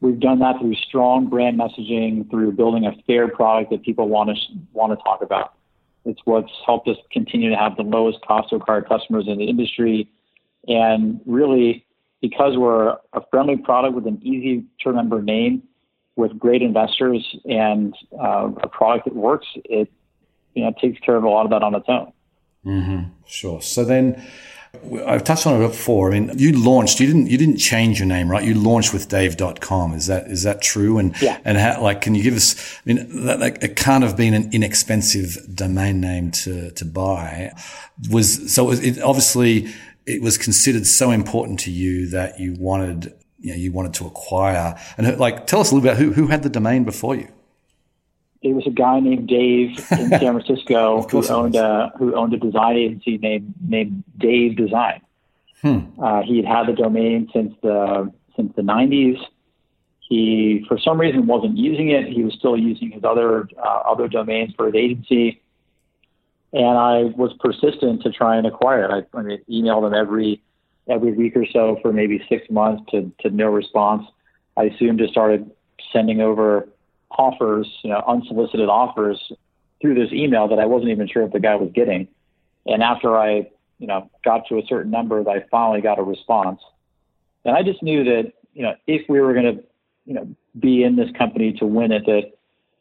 We've 0.00 0.18
done 0.18 0.38
that 0.40 0.60
through 0.60 0.74
strong 0.76 1.28
brand 1.28 1.58
messaging, 1.58 2.30
through 2.30 2.52
building 2.52 2.86
a 2.86 2.92
fair 3.06 3.28
product 3.28 3.70
that 3.72 3.82
people 3.82 4.08
want 4.08 4.30
to, 4.30 4.36
want 4.72 4.96
to 4.96 5.02
talk 5.02 5.22
about. 5.22 5.54
It's 6.04 6.20
what's 6.24 6.52
helped 6.64 6.88
us 6.88 6.96
continue 7.10 7.50
to 7.50 7.56
have 7.56 7.76
the 7.76 7.82
lowest 7.82 8.20
cost 8.26 8.50
to 8.50 8.56
acquire 8.56 8.82
customers 8.82 9.24
in 9.26 9.38
the 9.38 9.44
industry. 9.44 10.08
And 10.68 11.20
really, 11.26 11.84
because 12.20 12.56
we're 12.56 12.96
a 13.12 13.22
friendly 13.30 13.56
product 13.56 13.94
with 13.94 14.06
an 14.06 14.20
easy 14.22 14.64
to 14.80 14.88
remember 14.90 15.20
name, 15.20 15.62
with 16.18 16.36
great 16.38 16.62
investors 16.62 17.36
and 17.44 17.94
uh, 18.20 18.50
a 18.62 18.68
product 18.68 19.04
that 19.04 19.14
works, 19.14 19.46
it 19.64 19.90
you 20.54 20.64
know 20.64 20.72
takes 20.80 20.98
care 21.00 21.16
of 21.16 21.24
a 21.24 21.28
lot 21.28 21.44
of 21.44 21.50
that 21.50 21.62
on 21.62 21.74
its 21.74 21.86
own. 21.88 22.12
Mm-hmm. 22.66 23.10
Sure. 23.26 23.62
So 23.62 23.84
then. 23.84 24.22
I've 25.06 25.24
touched 25.24 25.46
on 25.46 25.60
it 25.60 25.66
before. 25.66 26.12
I 26.12 26.20
mean, 26.20 26.38
you 26.38 26.62
launched, 26.62 27.00
you 27.00 27.06
didn't, 27.06 27.28
you 27.28 27.38
didn't 27.38 27.58
change 27.58 27.98
your 27.98 28.06
name, 28.06 28.30
right? 28.30 28.44
You 28.44 28.54
launched 28.54 28.92
with 28.92 29.08
dave.com. 29.08 29.94
Is 29.94 30.06
that, 30.06 30.26
is 30.26 30.42
that 30.42 30.62
true? 30.62 30.98
And, 30.98 31.20
yeah. 31.20 31.38
and 31.44 31.58
how, 31.58 31.82
like, 31.82 32.00
can 32.00 32.14
you 32.14 32.22
give 32.22 32.34
us, 32.34 32.56
I 32.86 32.92
mean, 32.92 33.26
that, 33.26 33.40
that, 33.40 33.62
it 33.62 33.76
can't 33.76 34.04
have 34.04 34.16
been 34.16 34.34
an 34.34 34.50
inexpensive 34.52 35.38
domain 35.54 36.00
name 36.00 36.30
to, 36.30 36.70
to 36.72 36.84
buy. 36.84 37.52
Was, 38.10 38.54
so 38.54 38.70
it 38.70 39.00
obviously, 39.00 39.68
it 40.06 40.22
was 40.22 40.38
considered 40.38 40.86
so 40.86 41.10
important 41.10 41.60
to 41.60 41.70
you 41.70 42.08
that 42.10 42.40
you 42.40 42.54
wanted, 42.58 43.14
you 43.38 43.50
know, 43.50 43.56
you 43.56 43.72
wanted 43.72 43.94
to 43.94 44.06
acquire 44.06 44.78
and 44.96 45.18
like, 45.18 45.46
tell 45.46 45.60
us 45.60 45.70
a 45.70 45.74
little 45.74 45.88
bit 45.88 45.98
who, 45.98 46.12
who 46.12 46.28
had 46.28 46.42
the 46.42 46.50
domain 46.50 46.84
before 46.84 47.14
you? 47.14 47.28
It 48.40 48.54
was 48.54 48.66
a 48.66 48.70
guy 48.70 49.00
named 49.00 49.28
Dave 49.28 49.78
in 49.90 50.08
San 50.10 50.40
Francisco 50.40 51.02
who 51.02 51.26
owned 51.28 51.56
a 51.56 51.92
who 51.98 52.14
owned 52.14 52.34
a 52.34 52.38
design 52.38 52.76
agency 52.76 53.18
named 53.18 53.54
named 53.60 54.04
Dave 54.16 54.56
Design. 54.56 55.00
Hmm. 55.62 55.80
Uh, 56.00 56.22
he 56.22 56.36
had 56.36 56.46
had 56.46 56.66
the 56.68 56.72
domain 56.72 57.28
since 57.32 57.54
the 57.62 58.12
since 58.36 58.54
the 58.54 58.62
90s. 58.62 59.18
He, 60.00 60.64
for 60.68 60.78
some 60.78 60.98
reason, 60.98 61.26
wasn't 61.26 61.58
using 61.58 61.90
it. 61.90 62.06
He 62.06 62.22
was 62.22 62.32
still 62.34 62.56
using 62.56 62.92
his 62.92 63.04
other 63.04 63.48
uh, 63.58 63.82
other 63.86 64.08
domains 64.08 64.54
for 64.56 64.66
his 64.66 64.74
agency, 64.74 65.42
and 66.52 66.78
I 66.78 67.12
was 67.16 67.32
persistent 67.40 68.02
to 68.02 68.10
try 68.10 68.36
and 68.36 68.46
acquire 68.46 68.84
it. 68.84 69.06
I, 69.14 69.18
I 69.18 69.22
mean, 69.22 69.42
emailed 69.50 69.86
him 69.86 69.94
every 69.94 70.40
every 70.88 71.12
week 71.12 71.36
or 71.36 71.44
so 71.52 71.78
for 71.82 71.92
maybe 71.92 72.24
six 72.28 72.48
months 72.48 72.90
to 72.92 73.12
to 73.20 73.30
no 73.30 73.46
response. 73.46 74.06
I 74.56 74.74
soon 74.78 74.96
just 74.96 75.12
started 75.12 75.50
sending 75.92 76.20
over 76.20 76.68
offers, 77.10 77.68
you 77.82 77.90
know, 77.90 78.02
unsolicited 78.06 78.68
offers 78.68 79.32
through 79.80 79.94
this 79.94 80.12
email 80.12 80.48
that 80.48 80.58
I 80.58 80.66
wasn't 80.66 80.90
even 80.90 81.08
sure 81.08 81.22
if 81.22 81.32
the 81.32 81.40
guy 81.40 81.54
was 81.54 81.70
getting. 81.74 82.08
And 82.66 82.82
after 82.82 83.16
I, 83.16 83.48
you 83.78 83.86
know, 83.86 84.10
got 84.24 84.46
to 84.48 84.58
a 84.58 84.66
certain 84.66 84.90
number, 84.90 85.28
I 85.28 85.44
finally 85.50 85.80
got 85.80 85.98
a 85.98 86.02
response. 86.02 86.60
And 87.44 87.56
I 87.56 87.62
just 87.62 87.82
knew 87.82 88.04
that, 88.04 88.32
you 88.52 88.62
know, 88.62 88.74
if 88.86 89.08
we 89.08 89.20
were 89.20 89.32
going 89.32 89.56
to, 89.56 89.64
you 90.04 90.14
know, 90.14 90.28
be 90.58 90.82
in 90.82 90.96
this 90.96 91.10
company 91.16 91.52
to 91.54 91.66
win 91.66 91.92
it, 91.92 92.04
that 92.06 92.32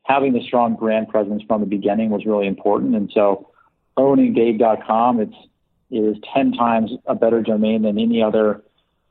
having 0.04 0.34
the 0.34 0.42
strong 0.42 0.76
brand 0.76 1.10
presence 1.10 1.44
from 1.48 1.62
the 1.62 1.68
beginning 1.68 2.10
was 2.10 2.26
really 2.26 2.48
important. 2.48 2.96
And 2.96 3.12
so 3.14 3.52
owning 3.96 4.34
Dave.com, 4.34 5.20
it's, 5.20 5.36
it 5.92 6.00
is 6.00 6.18
10 6.34 6.54
times 6.54 6.92
a 7.06 7.16
better 7.16 7.42
domain 7.42 7.84
than 7.84 7.98
any 7.98 8.22
other 8.22 8.64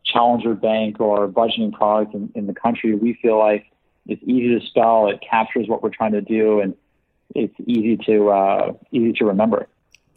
challenger 0.04 0.54
bank 0.54 1.00
or 1.00 1.28
budgeting 1.28 1.72
product 1.72 2.14
in, 2.14 2.30
in 2.34 2.46
the 2.46 2.54
country. 2.54 2.94
We 2.94 3.18
feel 3.20 3.38
like 3.38 3.66
it's 4.08 4.22
easy 4.22 4.58
to 4.58 4.66
spell. 4.66 5.08
It 5.08 5.20
captures 5.28 5.68
what 5.68 5.82
we're 5.82 5.90
trying 5.90 6.12
to 6.12 6.20
do, 6.20 6.60
and 6.60 6.74
it's 7.34 7.54
easy 7.66 7.96
to 8.06 8.30
uh, 8.30 8.72
easy 8.92 9.12
to 9.14 9.24
remember. 9.24 9.68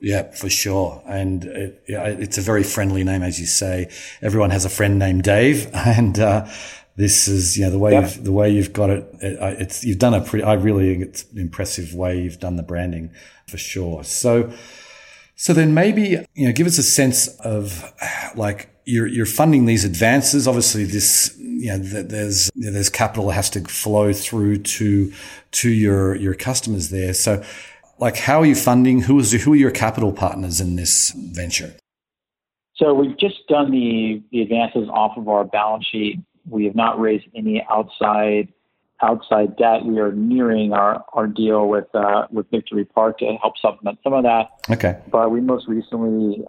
Yeah, 0.01 0.31
for 0.31 0.49
sure. 0.49 1.01
And 1.05 1.43
it, 1.43 1.83
it's 1.87 2.37
a 2.37 2.41
very 2.41 2.63
friendly 2.63 3.03
name, 3.03 3.21
as 3.21 3.39
you 3.39 3.45
say. 3.45 3.91
Everyone 4.21 4.49
has 4.51 4.63
a 4.63 4.69
friend 4.69 4.97
named 4.97 5.23
Dave, 5.23 5.69
and 5.73 6.17
uh, 6.19 6.47
this 6.95 7.27
is 7.27 7.57
you 7.57 7.65
know 7.65 7.71
the 7.71 7.79
way 7.79 7.93
yep. 7.93 8.03
you've, 8.03 8.23
the 8.23 8.31
way 8.31 8.49
you've 8.49 8.73
got 8.73 8.89
it. 8.89 9.07
It's 9.21 9.83
you've 9.83 9.99
done 9.99 10.13
a 10.13 10.21
pretty. 10.21 10.43
I 10.43 10.53
really 10.53 10.93
think 10.93 11.09
it's 11.09 11.29
an 11.31 11.39
impressive 11.39 11.93
way 11.93 12.21
you've 12.21 12.39
done 12.39 12.55
the 12.55 12.63
branding 12.63 13.11
for 13.47 13.57
sure. 13.57 14.03
So. 14.03 14.51
So 15.41 15.53
then 15.53 15.73
maybe, 15.73 16.17
you 16.33 16.47
know, 16.47 16.51
give 16.51 16.67
us 16.67 16.77
a 16.77 16.83
sense 16.83 17.29
of 17.39 17.93
like 18.35 18.69
you're, 18.83 19.07
you're 19.07 19.25
funding 19.25 19.67
these 19.67 19.85
advances. 19.85 20.49
Obviously 20.49 20.83
this, 20.83 21.33
you 21.39 21.69
know, 21.69 21.77
there's, 21.77 22.51
there's 22.55 22.89
capital 22.89 23.27
that 23.27 23.35
has 23.35 23.49
to 23.51 23.61
flow 23.61 24.11
through 24.11 24.57
to, 24.57 25.13
to 25.51 25.69
your, 25.69 26.15
your 26.15 26.33
customers 26.33 26.89
there. 26.89 27.13
So 27.13 27.41
like 27.99 28.17
how 28.17 28.41
are 28.41 28.45
you 28.45 28.53
funding? 28.53 29.03
Who 29.03 29.17
is, 29.17 29.31
who 29.31 29.53
are 29.53 29.55
your 29.55 29.71
capital 29.71 30.11
partners 30.11 30.59
in 30.59 30.75
this 30.75 31.11
venture? 31.15 31.73
So 32.75 32.93
we've 32.93 33.17
just 33.17 33.47
done 33.47 33.71
the, 33.71 34.21
the 34.33 34.41
advances 34.41 34.89
off 34.91 35.15
of 35.15 35.29
our 35.29 35.45
balance 35.45 35.85
sheet. 35.89 36.19
We 36.49 36.65
have 36.65 36.75
not 36.75 36.99
raised 36.99 37.27
any 37.33 37.65
outside 37.71 38.49
outside 39.01 39.55
debt. 39.57 39.85
We 39.85 39.99
are 39.99 40.11
nearing 40.11 40.73
our, 40.73 41.03
our 41.13 41.27
deal 41.27 41.67
with 41.67 41.93
uh, 41.93 42.27
with 42.31 42.49
Victory 42.51 42.85
Park 42.85 43.19
to 43.19 43.37
help 43.41 43.57
supplement 43.57 43.99
some 44.03 44.13
of 44.13 44.23
that. 44.23 44.49
Okay. 44.69 44.99
But 45.11 45.31
we 45.31 45.41
most 45.41 45.67
recently 45.67 46.45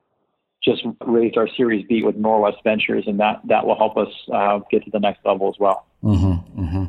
just 0.63 0.83
raised 1.07 1.37
our 1.37 1.49
Series 1.57 1.87
B 1.89 2.03
with 2.03 2.17
Norwest 2.17 2.63
Ventures, 2.65 3.05
and 3.07 3.19
that 3.21 3.41
that 3.45 3.67
will 3.67 3.77
help 3.77 3.97
us 3.97 4.13
uh, 4.33 4.61
get 4.71 4.85
to 4.85 4.91
the 4.91 5.01
next 5.01 5.25
level 5.25 5.49
as 5.49 5.59
well. 5.59 5.87
Mm-hmm, 6.03 6.61
mm-hmm. 6.61 6.85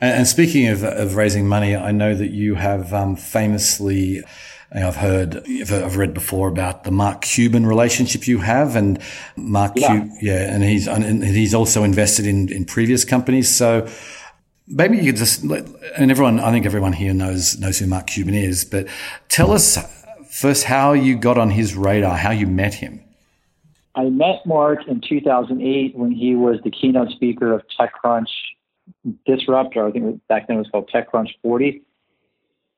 And, 0.00 0.18
and, 0.18 0.26
speaking 0.26 0.68
of, 0.68 0.82
of 0.82 1.16
raising 1.16 1.48
money, 1.48 1.74
I 1.74 1.92
know 1.92 2.14
that 2.14 2.30
you 2.30 2.54
have 2.56 2.92
um, 2.92 3.16
famously. 3.16 4.22
I've 4.72 4.96
heard, 4.96 5.42
I've 5.48 5.96
read 5.96 6.14
before 6.14 6.46
about 6.46 6.84
the 6.84 6.92
Mark 6.92 7.22
Cuban 7.22 7.66
relationship 7.66 8.28
you 8.28 8.38
have, 8.38 8.76
and 8.76 9.02
Mark, 9.34 9.72
yeah, 9.74 9.88
Cub- 9.88 10.08
yeah 10.22 10.54
and 10.54 10.62
he's 10.62 10.86
and 10.86 11.24
he's 11.24 11.54
also 11.54 11.82
invested 11.82 12.24
in 12.24 12.52
in 12.52 12.64
previous 12.64 13.04
companies. 13.04 13.52
So, 13.52 13.88
maybe 14.70 14.96
you 14.96 15.12
could 15.12 15.16
just, 15.16 15.42
and 15.42 16.10
everyone, 16.10 16.40
I 16.40 16.50
think 16.50 16.64
everyone 16.64 16.92
here 16.92 17.12
knows, 17.12 17.58
knows 17.58 17.78
who 17.78 17.86
Mark 17.86 18.06
Cuban 18.06 18.34
is, 18.34 18.64
but 18.64 18.86
tell 19.28 19.50
us 19.50 19.78
first 20.30 20.64
how 20.64 20.92
you 20.92 21.16
got 21.16 21.36
on 21.36 21.50
his 21.50 21.74
radar, 21.74 22.16
how 22.16 22.30
you 22.30 22.46
met 22.46 22.74
him. 22.74 23.02
I 23.94 24.04
met 24.04 24.46
Mark 24.46 24.86
in 24.86 25.00
2008 25.00 25.96
when 25.96 26.12
he 26.12 26.36
was 26.36 26.58
the 26.62 26.70
keynote 26.70 27.10
speaker 27.10 27.52
of 27.52 27.62
TechCrunch 27.78 28.28
Disruptor. 29.26 29.86
I 29.86 29.90
think 29.90 30.26
back 30.28 30.46
then 30.46 30.56
it 30.56 30.60
was 30.60 30.68
called 30.70 30.90
TechCrunch 30.94 31.30
40. 31.42 31.82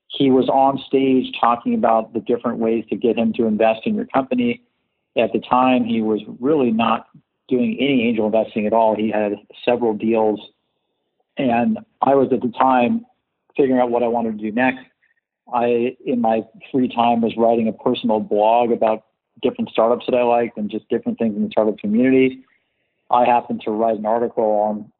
He 0.08 0.30
was 0.30 0.48
on 0.48 0.78
stage 0.86 1.32
talking 1.38 1.74
about 1.74 2.12
the 2.12 2.20
different 2.20 2.58
ways 2.58 2.84
to 2.90 2.96
get 2.96 3.16
him 3.16 3.32
to 3.34 3.46
invest 3.46 3.82
in 3.86 3.94
your 3.94 4.06
company. 4.06 4.62
At 5.16 5.32
the 5.32 5.40
time, 5.40 5.84
he 5.84 6.00
was 6.00 6.20
really 6.40 6.70
not 6.70 7.08
doing 7.48 7.76
any 7.78 8.08
angel 8.08 8.26
investing 8.26 8.66
at 8.66 8.72
all. 8.72 8.96
He 8.96 9.10
had 9.10 9.34
several 9.64 9.94
deals. 9.94 10.40
And 11.36 11.78
I 12.02 12.14
was 12.14 12.32
at 12.32 12.40
the 12.40 12.52
time 12.58 13.06
figuring 13.56 13.80
out 13.80 13.90
what 13.90 14.02
I 14.02 14.08
wanted 14.08 14.38
to 14.38 14.44
do 14.44 14.52
next. 14.52 14.84
I, 15.52 15.96
in 16.04 16.20
my 16.20 16.42
free 16.70 16.88
time, 16.88 17.20
was 17.20 17.34
writing 17.36 17.68
a 17.68 17.72
personal 17.72 18.20
blog 18.20 18.70
about 18.70 19.04
different 19.42 19.70
startups 19.70 20.06
that 20.06 20.14
I 20.14 20.22
liked 20.22 20.56
and 20.56 20.70
just 20.70 20.88
different 20.88 21.18
things 21.18 21.36
in 21.36 21.42
the 21.42 21.50
startup 21.50 21.78
community. 21.78 22.44
I 23.10 23.24
happened 23.24 23.62
to 23.64 23.70
write 23.70 23.98
an 23.98 24.06
article 24.06 24.44
on 24.44 24.90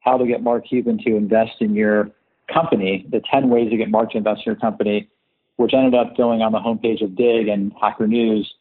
how 0.00 0.18
to 0.18 0.26
get 0.26 0.42
Mark 0.42 0.66
Cuban 0.66 0.98
to 1.04 1.16
invest 1.16 1.60
in 1.60 1.74
your 1.74 2.10
company, 2.52 3.06
the 3.10 3.22
10 3.30 3.48
ways 3.48 3.70
to 3.70 3.76
get 3.76 3.90
Mark 3.90 4.10
to 4.10 4.18
invest 4.18 4.42
in 4.44 4.52
your 4.52 4.60
company, 4.60 5.08
which 5.56 5.72
ended 5.72 5.94
up 5.94 6.16
going 6.16 6.42
on 6.42 6.52
the 6.52 6.58
homepage 6.58 7.02
of 7.02 7.14
Digg 7.14 7.48
and 7.48 7.72
Hacker 7.80 8.06
News. 8.06 8.52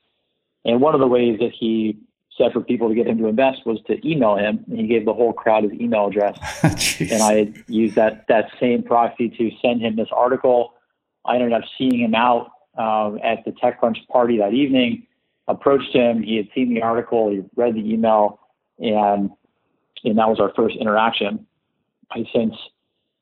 And 0.64 0.80
one 0.80 0.94
of 0.94 1.02
the 1.02 1.08
ways 1.08 1.40
that 1.40 1.52
he 1.52 1.98
said 2.42 2.54
for 2.54 2.62
people 2.62 2.90
to 2.90 2.96
get 2.96 3.08
him 3.08 3.18
to 3.20 3.28
invest 3.28 3.66
was 3.66 3.80
to 3.88 4.08
email 4.08 4.36
him. 4.36 4.64
And 4.70 4.80
he 4.80 4.88
gave 4.88 5.06
the 5.06 5.14
whole 5.14 5.34
crowd 5.34 5.64
his 5.64 5.74
email 5.74 6.08
address. 6.08 6.38
and 7.00 7.22
I 7.22 7.54
used 7.68 7.96
that, 7.96 8.28
that 8.28 8.52
same 8.60 8.84
proxy 8.84 9.30
to 9.30 9.52
send 9.62 9.82
him 9.82 9.96
this 9.96 10.10
article. 10.12 10.74
I 11.26 11.36
ended 11.36 11.54
up 11.54 11.64
seeing 11.78 12.00
him 12.00 12.16
out 12.16 12.52
uh, 12.78 13.16
at 13.24 13.44
the 13.46 13.52
TechCrunch 13.52 14.08
party 14.08 14.38
that 14.38 14.54
evening, 14.54 15.08
approached 15.48 15.94
him. 15.94 16.24
He 16.24 16.38
had 16.38 16.48
seen 16.56 16.74
the 16.74 16.82
article, 16.82 17.30
he 17.30 17.42
read 17.56 17.76
the 17.76 17.94
email, 17.94 18.40
and, 18.80 19.30
and 20.04 20.18
that 20.18 20.30
was 20.30 20.40
our 20.40 20.52
first 20.56 20.76
interaction. 20.78 21.46
I 22.12 22.26
since, 22.34 22.56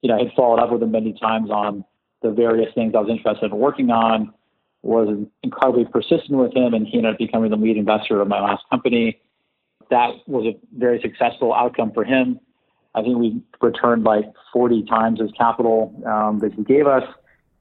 you 0.01 0.09
know, 0.09 0.17
I 0.17 0.23
had 0.23 0.33
followed 0.35 0.59
up 0.59 0.71
with 0.71 0.81
him 0.81 0.91
many 0.91 1.13
times 1.13 1.49
on 1.49 1.83
the 2.21 2.31
various 2.31 2.73
things 2.73 2.93
I 2.95 2.99
was 2.99 3.09
interested 3.09 3.51
in 3.51 3.57
working 3.57 3.91
on 3.91 4.33
was 4.81 5.27
incredibly 5.43 5.85
persistent 5.85 6.31
with 6.31 6.55
him, 6.55 6.73
and 6.73 6.87
he 6.87 6.97
ended 6.97 7.13
up 7.13 7.17
becoming 7.17 7.51
the 7.51 7.57
lead 7.57 7.77
investor 7.77 8.21
of 8.21 8.27
my 8.27 8.41
last 8.41 8.63
company. 8.69 9.19
That 9.89 10.11
was 10.27 10.45
a 10.45 10.57
very 10.77 11.01
successful 11.01 11.53
outcome 11.53 11.91
for 11.91 12.03
him. 12.03 12.39
I 12.95 13.01
think 13.01 13.17
we 13.17 13.41
returned 13.61 14.03
like 14.03 14.25
40 14.53 14.83
times 14.83 15.19
his 15.19 15.31
capital 15.37 15.93
um, 16.05 16.39
that 16.39 16.53
he 16.53 16.63
gave 16.63 16.87
us, 16.87 17.03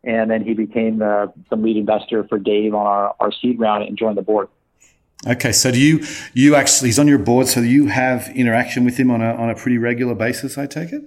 and 0.04 0.30
then 0.30 0.44
he 0.44 0.54
became 0.54 0.98
the, 0.98 1.32
the 1.50 1.56
lead 1.56 1.76
investor 1.76 2.26
for 2.28 2.38
Dave 2.38 2.74
on 2.74 2.86
our, 2.86 3.14
our 3.20 3.32
seed 3.32 3.58
round 3.58 3.84
and 3.84 3.98
joined 3.98 4.16
the 4.16 4.22
board. 4.22 4.48
Okay, 5.26 5.50
so 5.50 5.72
do 5.72 5.80
you 5.80 6.04
you 6.32 6.54
actually 6.54 6.88
he's 6.88 6.98
on 6.98 7.08
your 7.08 7.18
board, 7.18 7.48
so 7.48 7.60
you 7.60 7.88
have 7.88 8.28
interaction 8.36 8.84
with 8.84 8.96
him 8.96 9.10
on 9.10 9.20
a 9.20 9.34
on 9.34 9.50
a 9.50 9.54
pretty 9.56 9.76
regular 9.76 10.14
basis? 10.14 10.56
I 10.56 10.66
take 10.66 10.92
it. 10.92 11.02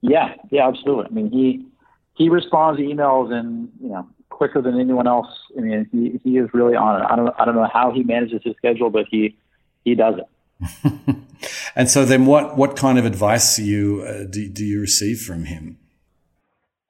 Yeah, 0.00 0.34
yeah, 0.50 0.66
absolutely. 0.66 1.06
I 1.06 1.10
mean, 1.10 1.30
he 1.30 1.64
he 2.14 2.28
responds 2.28 2.80
to 2.80 2.84
emails 2.84 3.32
and 3.32 3.70
you 3.80 3.90
know 3.90 4.08
quicker 4.30 4.62
than 4.62 4.80
anyone 4.80 5.06
else. 5.06 5.28
I 5.56 5.60
mean, 5.60 5.88
he, 5.92 6.20
he 6.22 6.38
is 6.38 6.48
really 6.54 6.74
on 6.74 7.02
it. 7.02 7.06
I 7.08 7.16
don't 7.16 7.34
I 7.38 7.44
don't 7.44 7.54
know 7.54 7.68
how 7.70 7.92
he 7.92 8.02
manages 8.02 8.40
his 8.42 8.56
schedule, 8.56 8.90
but 8.90 9.06
he 9.10 9.36
he 9.84 9.94
does 9.94 10.14
it. 10.18 10.26
and 11.76 11.88
so 11.88 12.04
then, 12.04 12.26
what 12.26 12.56
what 12.56 12.76
kind 12.76 12.98
of 12.98 13.04
advice 13.04 13.56
do 13.56 13.64
you 13.64 14.04
uh, 14.06 14.24
do, 14.24 14.48
do 14.48 14.64
you 14.64 14.80
receive 14.80 15.20
from 15.20 15.44
him? 15.44 15.78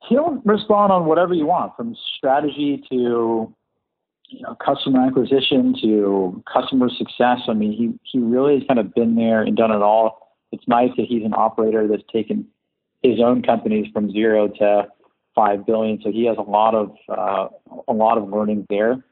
He'll 0.09 0.42
respond 0.44 0.92
on 0.92 1.07
whatever 1.07 1.35
you 1.35 1.46
want, 1.46 1.76
from 1.76 1.96
strategy 2.16 2.83
to 2.90 3.55
you 4.29 4.42
know 4.42 4.57
customer 4.64 5.07
acquisition 5.07 5.74
to 5.83 6.42
customer 6.53 6.88
success. 6.88 7.40
I 7.48 7.55
mean, 7.55 7.72
he 7.72 7.98
he 8.11 8.18
really 8.18 8.59
has 8.59 8.66
kind 8.66 8.81
of 8.81 8.94
been 8.94 9.14
there 9.14 9.42
and 9.42 9.57
done 9.57 9.70
it 9.70 9.83
all. 9.83 10.37
It's 10.53 10.66
nice 10.66 10.90
that 10.96 11.07
he's 11.07 11.24
an 11.24 11.35
operator 11.35 11.87
that's 11.87 12.03
taken 12.12 12.46
his 13.03 13.20
own 13.20 13.42
companies 13.42 13.87
from 13.92 14.11
zero 14.11 14.48
to 14.48 14.88
five 15.35 15.66
billion. 15.66 16.01
So 16.03 16.11
he 16.11 16.27
has 16.27 16.37
a 16.38 16.43
lot 16.43 16.75
of 16.75 16.97
uh, 17.09 17.49
a 17.88 17.93
lot 17.93 18.19
of 18.19 18.29
learning 18.29 18.66
there, 18.69 19.05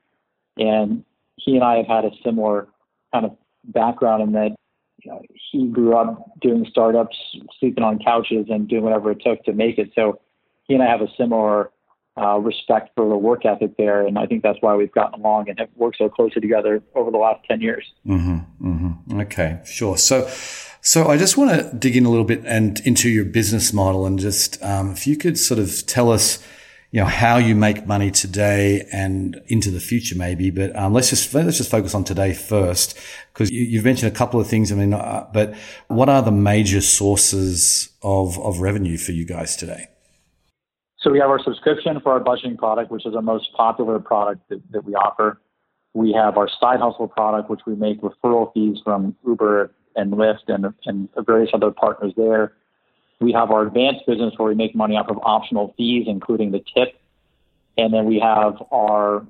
and 0.57 1.05
he 1.37 1.55
and 1.55 1.65
I 1.65 1.77
have 1.77 1.87
had 1.87 2.05
a 2.05 2.11
similar 2.25 2.69
kind 3.13 3.25
of 3.25 3.37
background 3.65 4.23
in 4.23 4.33
that 4.33 4.57
you 5.03 5.11
know, 5.11 5.23
he 5.51 5.67
grew 5.69 5.97
up 5.97 6.41
doing 6.41 6.67
startups, 6.71 7.17
sleeping 7.61 7.85
on 7.85 7.99
couches, 7.99 8.47
and 8.49 8.69
doing 8.69 8.83
whatever 8.83 9.13
it 9.13 9.23
took 9.25 9.45
to 9.45 9.53
make 9.53 9.79
it. 9.79 9.91
So 9.95 10.21
he 10.65 10.75
and 10.75 10.83
I 10.83 10.87
have 10.87 11.01
a 11.01 11.09
similar 11.17 11.71
uh, 12.21 12.39
respect 12.39 12.91
for 12.97 13.09
the 13.09 13.17
work 13.17 13.47
ethic 13.47 13.77
there, 13.77 14.05
and 14.05 14.19
I 14.19 14.27
think 14.27 14.43
that's 14.43 14.59
why 14.61 14.75
we've 14.75 14.93
gotten 14.93 15.21
along 15.21 15.49
and 15.49 15.59
have 15.61 15.69
worked 15.77 15.99
so 15.99 16.09
closely 16.09 16.41
together 16.41 16.83
over 16.95 17.11
the 17.11 17.19
last 17.19 17.45
ten 17.49 17.61
years. 17.61 17.85
Mm-hmm, 18.07 18.69
mm-hmm. 18.69 19.21
Okay, 19.21 19.61
sure. 19.65 19.97
So 19.97 20.29
so 20.89 21.09
I 21.09 21.19
just 21.19 21.37
want 21.37 21.51
to 21.51 21.77
dig 21.77 21.97
in 21.99 22.07
a 22.07 22.09
little 22.09 22.25
bit 22.25 22.47
and 22.47 22.81
into 22.81 23.11
your 23.11 23.27
business 23.27 23.75
model 23.75 24.07
and 24.07 24.19
just 24.19 24.63
um, 24.63 24.93
if 24.93 25.07
you 25.07 25.19
could 25.19 25.39
sort 25.39 25.61
of 25.61 25.85
tell 25.85 26.11
us, 26.11 26.43
you 26.93 27.01
know, 27.01 27.07
how 27.07 27.37
you 27.37 27.55
make 27.55 27.87
money 27.87 28.11
today 28.11 28.89
and 28.91 29.39
into 29.49 29.71
the 29.71 29.81
future 29.81 30.17
maybe. 30.17 30.49
But 30.49 30.75
um, 30.75 30.95
let's 30.95 31.11
just 31.11 31.35
let's 31.35 31.59
just 31.59 31.71
focus 31.71 31.95
on 31.95 32.05
today 32.05 32.33
first 32.33 32.99
because 33.35 33.51
you, 33.51 33.77
have 33.77 33.85
mentioned 33.85 34.11
a 34.11 34.17
couple 34.17 34.41
of 34.41 34.47
things. 34.47 34.73
I 34.73 34.77
mean, 34.77 34.95
uh, 34.95 35.29
but 35.31 35.55
what 35.89 36.09
are 36.09 36.23
the 36.23 36.33
major 36.33 36.81
sources 36.81 37.91
of 38.01 38.39
of 38.39 38.61
revenue 38.61 38.97
for 38.97 39.13
you 39.13 39.27
guys 39.27 39.57
today? 39.57 39.89
So 41.01 41.11
we 41.11 41.19
have 41.19 41.29
our 41.29 41.43
subscription 41.45 42.01
for 42.01 42.13
our 42.13 42.21
budgeting 42.21 42.57
product, 42.57 42.91
which 42.91 43.05
is 43.05 43.15
our 43.15 43.21
most 43.21 43.53
popular 43.55 43.99
product 43.99 44.49
that, 44.49 44.63
that 44.71 44.85
we 44.87 44.95
offer. 44.95 45.39
We 45.93 46.13
have 46.13 46.39
our 46.39 46.49
side 46.59 46.81
hustle 46.81 47.09
product, 47.09 47.51
which 47.51 47.61
we 47.67 47.75
make 47.75 48.01
referral 48.01 48.55
fees 48.55 48.79
from 48.83 49.15
Uber 49.27 49.75
and 49.99 50.13
Lyft 50.13 50.49
and, 50.49 50.73
and 50.87 51.09
various 51.27 51.51
other 51.53 51.71
partners 51.71 52.13
there. 52.17 52.53
We 53.21 53.33
have 53.33 53.51
our 53.51 53.67
advanced 53.67 54.07
business 54.07 54.35
where 54.37 54.49
we 54.49 54.55
make 54.55 54.75
money 54.75 54.97
off 54.97 55.09
of 55.09 55.19
optional 55.23 55.75
fees, 55.77 56.07
including 56.07 56.53
the 56.53 56.63
tip. 56.75 57.01
And 57.77 57.93
then 57.93 58.07
we 58.07 58.21
have 58.21 58.63
our 58.73 59.27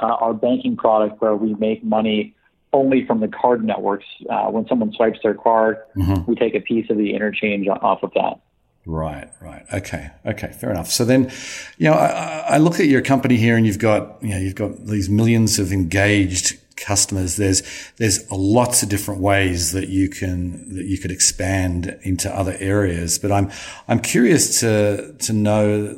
uh, 0.00 0.06
our 0.06 0.34
banking 0.34 0.76
product 0.76 1.20
where 1.20 1.36
we 1.36 1.54
make 1.54 1.84
money 1.84 2.34
only 2.72 3.06
from 3.06 3.20
the 3.20 3.28
card 3.28 3.64
networks. 3.64 4.06
Uh, 4.28 4.46
when 4.46 4.66
someone 4.66 4.92
swipes 4.92 5.18
their 5.22 5.34
card, 5.34 5.78
mm-hmm. 5.96 6.28
we 6.28 6.34
take 6.34 6.54
a 6.54 6.60
piece 6.60 6.90
of 6.90 6.96
the 6.96 7.14
interchange 7.14 7.68
off 7.68 8.02
of 8.02 8.12
that. 8.14 8.40
Right, 8.86 9.30
right. 9.40 9.64
Okay, 9.72 10.10
okay, 10.26 10.52
fair 10.52 10.70
enough. 10.70 10.90
So 10.90 11.04
then, 11.04 11.32
you 11.78 11.88
know, 11.88 11.94
I, 11.94 12.44
I, 12.48 12.58
look 12.58 12.80
at 12.80 12.86
your 12.86 13.00
company 13.00 13.36
here, 13.36 13.56
and 13.56 13.66
you've 13.66 13.78
got, 13.78 14.22
you 14.22 14.30
know, 14.30 14.38
you've 14.38 14.56
got 14.56 14.86
these 14.86 15.08
millions 15.08 15.58
of 15.58 15.72
engaged 15.72 16.58
customers. 16.76 17.36
There's 17.36 17.62
there's 17.96 18.30
lots 18.30 18.82
of 18.82 18.88
different 18.88 19.20
ways 19.20 19.72
that 19.72 19.88
you 19.88 20.08
can 20.08 20.74
that 20.74 20.86
you 20.86 20.98
could 20.98 21.10
expand 21.10 21.98
into 22.02 22.34
other 22.34 22.56
areas. 22.58 23.18
But 23.18 23.32
I'm 23.32 23.50
I'm 23.88 24.00
curious 24.00 24.60
to 24.60 25.12
to 25.12 25.32
know 25.32 25.88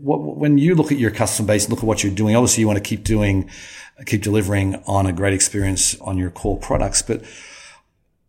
what 0.00 0.36
when 0.36 0.58
you 0.58 0.74
look 0.74 0.92
at 0.92 0.98
your 0.98 1.10
customer 1.10 1.48
base 1.48 1.68
look 1.68 1.80
at 1.80 1.84
what 1.84 2.02
you're 2.02 2.14
doing. 2.14 2.36
Obviously, 2.36 2.60
you 2.60 2.66
want 2.66 2.78
to 2.78 2.88
keep 2.88 3.04
doing 3.04 3.50
keep 4.06 4.22
delivering 4.22 4.82
on 4.86 5.06
a 5.06 5.12
great 5.12 5.34
experience 5.34 5.98
on 6.00 6.18
your 6.18 6.30
core 6.30 6.58
products, 6.58 7.00
but 7.00 7.22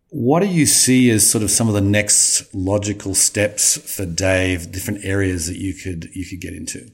what 0.10 0.42
do 0.42 0.48
you 0.48 0.66
see 0.66 1.10
as 1.10 1.30
sort 1.30 1.44
of 1.44 1.52
some 1.52 1.68
of 1.68 1.74
the 1.74 1.82
next 1.82 2.54
logical 2.56 3.14
steps 3.14 3.76
for 3.96 4.06
Dave, 4.06 4.72
different 4.72 5.04
areas 5.04 5.48
that 5.48 5.58
you 5.58 5.74
could 5.74 6.10
you 6.16 6.26
could 6.26 6.40
get 6.40 6.54
into? 6.54 6.92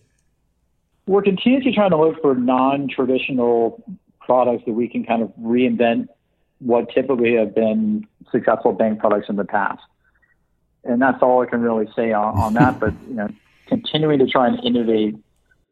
We're 1.06 1.22
continuously 1.22 1.74
trying 1.74 1.92
to 1.92 1.98
look 1.98 2.22
for 2.22 2.34
non-traditional 2.34 3.84
products 4.22 4.64
that 4.66 4.74
we 4.74 4.88
can 4.88 5.04
kind 5.04 5.22
of 5.22 5.30
reinvent 5.42 6.08
what 6.60 6.90
typically 6.94 7.36
have 7.36 7.54
been 7.56 8.08
successful 8.32 8.72
bank 8.72 9.00
products 9.00 9.28
in 9.30 9.36
the 9.36 9.44
past. 9.44 9.82
And 10.84 11.02
that's 11.02 11.22
all 11.22 11.42
I 11.42 11.46
can 11.46 11.62
really 11.62 11.88
say 11.96 12.12
on, 12.12 12.38
on 12.38 12.54
that. 12.54 12.80
But 12.80 12.94
you 13.08 13.16
know, 13.16 13.30
continuing 13.68 14.20
to 14.20 14.28
try 14.28 14.48
and 14.48 14.64
innovate 14.64 15.16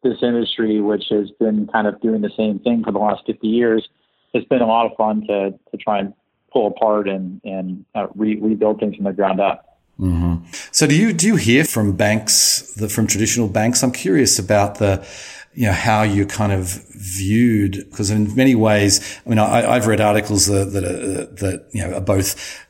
this 0.03 0.17
industry, 0.21 0.81
which 0.81 1.05
has 1.09 1.29
been 1.31 1.67
kind 1.67 1.87
of 1.87 1.99
doing 2.01 2.21
the 2.21 2.31
same 2.35 2.59
thing 2.59 2.83
for 2.83 2.91
the 2.91 2.99
last 2.99 3.23
50 3.25 3.47
years, 3.47 3.87
has 4.33 4.43
been 4.45 4.61
a 4.61 4.67
lot 4.67 4.85
of 4.85 4.95
fun 4.97 5.25
to 5.27 5.51
to 5.51 5.77
try 5.77 5.99
and 5.99 6.13
pull 6.51 6.67
apart 6.67 7.07
and 7.07 7.41
and 7.43 7.85
uh, 7.95 8.07
re- 8.15 8.39
rebuild 8.39 8.79
things 8.79 8.95
from 8.95 9.05
the 9.05 9.13
ground 9.13 9.39
up. 9.39 9.68
Mm-hmm. 9.99 10.45
So 10.71 10.87
do 10.87 10.95
you 10.95 11.11
do 11.11 11.27
you 11.27 11.35
hear 11.35 11.65
from 11.65 11.95
banks, 11.95 12.73
the, 12.75 12.87
from 12.87 13.05
traditional 13.05 13.49
banks? 13.49 13.83
I'm 13.83 13.91
curious 13.91 14.39
about 14.39 14.75
the 14.75 15.05
you 15.53 15.65
know, 15.65 15.73
how 15.73 16.03
you're 16.03 16.25
kind 16.25 16.51
of 16.51 16.83
viewed. 16.95 17.85
Because 17.89 18.09
in 18.09 18.33
many 18.35 18.55
ways, 18.55 19.19
I 19.25 19.29
mean, 19.29 19.39
I, 19.39 19.73
have 19.73 19.87
read 19.87 20.01
articles 20.01 20.45
that, 20.45 20.71
that, 20.73 20.83
are, 20.83 21.25
that, 21.25 21.67
you 21.71 21.81
know, 21.81 21.95
are 21.95 22.01
both, 22.01 22.65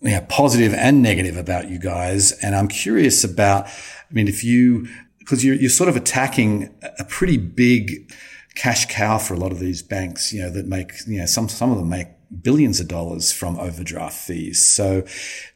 you 0.00 0.10
know, 0.10 0.26
positive 0.28 0.74
and 0.74 1.02
negative 1.02 1.36
about 1.36 1.68
you 1.68 1.78
guys. 1.78 2.32
And 2.42 2.54
I'm 2.54 2.68
curious 2.68 3.22
about, 3.22 3.66
I 3.66 4.12
mean, 4.12 4.28
if 4.28 4.42
you, 4.42 4.88
because 5.18 5.44
you're, 5.44 5.54
you're 5.54 5.70
sort 5.70 5.88
of 5.88 5.96
attacking 5.96 6.74
a 6.98 7.04
pretty 7.04 7.36
big 7.36 8.12
cash 8.54 8.86
cow 8.86 9.18
for 9.18 9.34
a 9.34 9.38
lot 9.38 9.52
of 9.52 9.60
these 9.60 9.82
banks, 9.82 10.32
you 10.32 10.42
know, 10.42 10.50
that 10.50 10.66
make, 10.66 10.92
you 11.06 11.18
know, 11.18 11.26
some, 11.26 11.48
some 11.48 11.70
of 11.70 11.78
them 11.78 11.88
make 11.88 12.08
billions 12.42 12.80
of 12.80 12.88
dollars 12.88 13.30
from 13.30 13.58
overdraft 13.58 14.16
fees. 14.16 14.64
So 14.64 15.04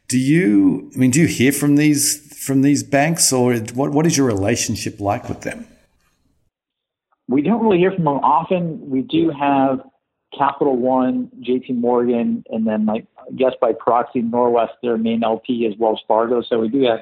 do 0.08 0.18
you, 0.18 0.90
I 0.94 0.98
mean, 0.98 1.10
do 1.10 1.20
you 1.20 1.26
hear 1.26 1.52
from 1.52 1.76
these 1.76 2.24
from 2.46 2.62
these 2.62 2.84
banks, 2.84 3.32
or 3.32 3.56
what, 3.56 3.90
what 3.90 4.06
is 4.06 4.16
your 4.16 4.24
relationship 4.26 5.00
like 5.00 5.28
with 5.28 5.40
them? 5.40 5.66
We 7.28 7.42
don't 7.42 7.60
really 7.60 7.78
hear 7.78 7.90
from 7.90 8.04
them 8.04 8.18
often. 8.18 8.88
We 8.88 9.02
do 9.02 9.30
have 9.30 9.80
Capital 10.36 10.76
One, 10.76 11.28
JP 11.40 11.76
Morgan, 11.76 12.44
and 12.50 12.64
then 12.64 12.88
I 12.88 13.04
guess 13.34 13.52
by 13.60 13.72
proxy 13.72 14.22
Norwest, 14.22 14.74
their 14.80 14.96
main 14.96 15.24
LP 15.24 15.66
is 15.66 15.76
Wells 15.76 16.00
Fargo. 16.06 16.40
So 16.40 16.60
we 16.60 16.68
do 16.68 16.82
have 16.84 17.00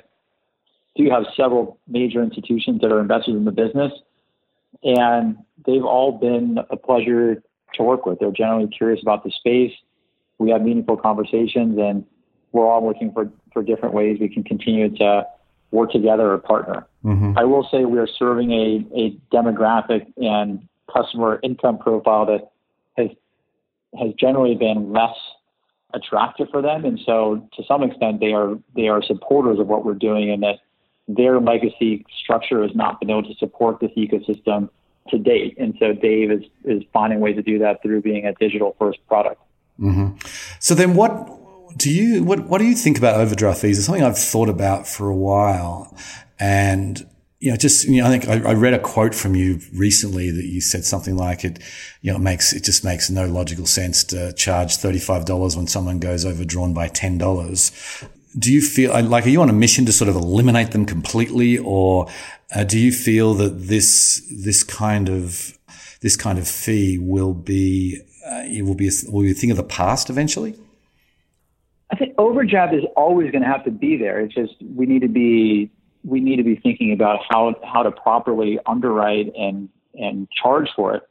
do 0.96 1.10
have 1.10 1.24
several 1.36 1.78
major 1.88 2.22
institutions 2.22 2.80
that 2.80 2.90
are 2.90 3.00
investors 3.00 3.34
in 3.34 3.44
the 3.44 3.52
business, 3.52 3.92
and 4.82 5.36
they've 5.66 5.84
all 5.84 6.12
been 6.12 6.58
a 6.70 6.76
pleasure 6.76 7.42
to 7.74 7.82
work 7.82 8.06
with. 8.06 8.18
They're 8.18 8.30
generally 8.30 8.68
curious 8.68 9.02
about 9.02 9.24
the 9.24 9.30
space. 9.30 9.72
We 10.38 10.50
have 10.50 10.62
meaningful 10.62 10.96
conversations, 10.96 11.78
and 11.78 12.06
we're 12.54 12.66
all 12.66 12.86
looking 12.86 13.12
for, 13.12 13.30
for 13.52 13.62
different 13.62 13.94
ways 13.94 14.18
we 14.20 14.28
can 14.28 14.44
continue 14.44 14.88
to 14.96 15.26
work 15.72 15.90
together 15.90 16.32
or 16.32 16.38
partner. 16.38 16.86
Mm-hmm. 17.04 17.36
I 17.36 17.44
will 17.44 17.68
say 17.70 17.84
we 17.84 17.98
are 17.98 18.06
serving 18.06 18.52
a, 18.52 18.86
a 18.96 19.10
demographic 19.34 20.06
and 20.16 20.66
customer 20.90 21.40
income 21.42 21.78
profile 21.78 22.24
that 22.26 22.50
has 22.96 23.10
has 23.98 24.12
generally 24.18 24.54
been 24.54 24.92
less 24.92 25.16
attractive 25.92 26.48
for 26.50 26.62
them, 26.62 26.84
and 26.84 26.98
so 27.04 27.48
to 27.56 27.62
some 27.64 27.82
extent 27.82 28.20
they 28.20 28.32
are 28.32 28.56
they 28.74 28.88
are 28.88 29.02
supporters 29.02 29.58
of 29.58 29.66
what 29.66 29.84
we're 29.84 29.94
doing, 29.94 30.30
and 30.30 30.42
that 30.42 30.60
their 31.08 31.40
legacy 31.40 32.06
structure 32.22 32.62
has 32.62 32.74
not 32.74 33.00
been 33.00 33.10
able 33.10 33.22
to 33.24 33.34
support 33.34 33.80
this 33.80 33.90
ecosystem 33.96 34.70
to 35.08 35.18
date. 35.18 35.54
And 35.58 35.74
so 35.78 35.92
Dave 35.92 36.30
is, 36.30 36.44
is 36.64 36.82
finding 36.92 37.20
ways 37.20 37.36
to 37.36 37.42
do 37.42 37.58
that 37.58 37.82
through 37.82 38.00
being 38.00 38.26
a 38.26 38.32
digital 38.32 38.74
first 38.78 39.06
product. 39.06 39.40
Mm-hmm. 39.78 40.16
So 40.60 40.74
then 40.74 40.94
what 40.94 41.43
do 41.76 41.90
you, 41.90 42.24
what, 42.24 42.40
what 42.48 42.58
do 42.58 42.64
you 42.64 42.74
think 42.74 42.98
about 42.98 43.16
overdraft 43.16 43.60
fees? 43.60 43.78
It's 43.78 43.86
something 43.86 44.04
I've 44.04 44.18
thought 44.18 44.48
about 44.48 44.86
for 44.86 45.08
a 45.08 45.16
while. 45.16 45.96
And, 46.38 47.06
you 47.40 47.50
know, 47.50 47.56
just, 47.56 47.86
you 47.86 48.00
know, 48.00 48.08
I 48.08 48.10
think 48.10 48.28
I, 48.28 48.50
I, 48.50 48.54
read 48.54 48.74
a 48.74 48.78
quote 48.78 49.14
from 49.14 49.34
you 49.34 49.60
recently 49.74 50.30
that 50.30 50.44
you 50.44 50.60
said 50.60 50.84
something 50.84 51.16
like 51.16 51.44
it, 51.44 51.58
you 52.00 52.10
know, 52.10 52.16
it 52.16 52.22
makes, 52.22 52.52
it 52.52 52.64
just 52.64 52.84
makes 52.84 53.10
no 53.10 53.26
logical 53.26 53.66
sense 53.66 54.04
to 54.04 54.32
charge 54.32 54.76
$35 54.76 55.56
when 55.56 55.66
someone 55.66 55.98
goes 55.98 56.24
overdrawn 56.24 56.72
by 56.74 56.88
$10 56.88 58.08
do 58.38 58.52
you 58.52 58.60
feel 58.60 59.00
like 59.02 59.26
are 59.26 59.28
you 59.28 59.40
on 59.40 59.48
a 59.48 59.54
mission 59.54 59.86
to 59.86 59.92
sort 59.92 60.08
of 60.08 60.16
eliminate 60.16 60.72
them 60.72 60.84
completely, 60.84 61.58
or 61.58 62.08
uh, 62.54 62.64
do 62.64 62.78
you 62.78 62.92
feel 62.92 63.34
that 63.34 63.68
this 63.68 64.26
this 64.30 64.64
kind 64.64 65.08
of 65.08 65.56
this 66.00 66.16
kind 66.16 66.38
of 66.38 66.48
fee 66.48 66.98
will 66.98 67.34
be 67.34 68.00
uh, 68.26 68.42
it 68.44 68.62
will 68.62 68.74
be 68.74 68.88
a, 68.88 69.10
will 69.10 69.22
be 69.22 69.30
a 69.30 69.34
thing 69.34 69.50
of 69.50 69.56
the 69.56 69.62
past 69.62 70.10
eventually? 70.10 70.54
I 71.94 71.96
think 71.96 72.14
overdraft 72.18 72.74
is 72.74 72.82
always 72.96 73.30
going 73.30 73.42
to 73.42 73.48
have 73.48 73.64
to 73.66 73.70
be 73.70 73.96
there. 73.96 74.18
It's 74.18 74.34
just 74.34 74.54
we 74.74 74.84
need 74.84 75.02
to 75.02 75.08
be 75.08 75.70
we 76.02 76.18
need 76.18 76.36
to 76.36 76.42
be 76.42 76.56
thinking 76.56 76.92
about 76.92 77.20
how 77.28 77.54
how 77.62 77.84
to 77.84 77.92
properly 77.92 78.58
underwrite 78.66 79.32
and 79.38 79.68
and 79.94 80.26
charge 80.30 80.68
for 80.74 80.96
it. 80.96 81.04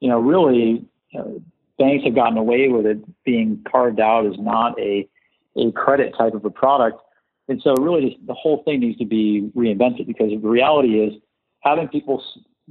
You 0.00 0.08
know, 0.08 0.18
really, 0.18 0.84
you 1.10 1.18
know, 1.18 1.40
banks 1.78 2.04
have 2.04 2.16
gotten 2.16 2.36
away 2.36 2.66
with 2.66 2.86
it 2.86 2.98
being 3.24 3.64
carved 3.70 4.00
out 4.00 4.26
as 4.26 4.32
not 4.36 4.76
a 4.80 5.08
a 5.56 5.70
credit 5.70 6.12
type 6.18 6.34
of 6.34 6.44
a 6.44 6.50
product. 6.50 7.00
And 7.46 7.62
so 7.62 7.74
really 7.76 8.10
just 8.10 8.26
the 8.26 8.34
whole 8.34 8.64
thing 8.64 8.80
needs 8.80 8.98
to 8.98 9.06
be 9.06 9.48
reinvented 9.54 10.08
because 10.08 10.30
the 10.30 10.38
reality 10.38 10.98
is 10.98 11.14
having 11.60 11.86
people 11.86 12.20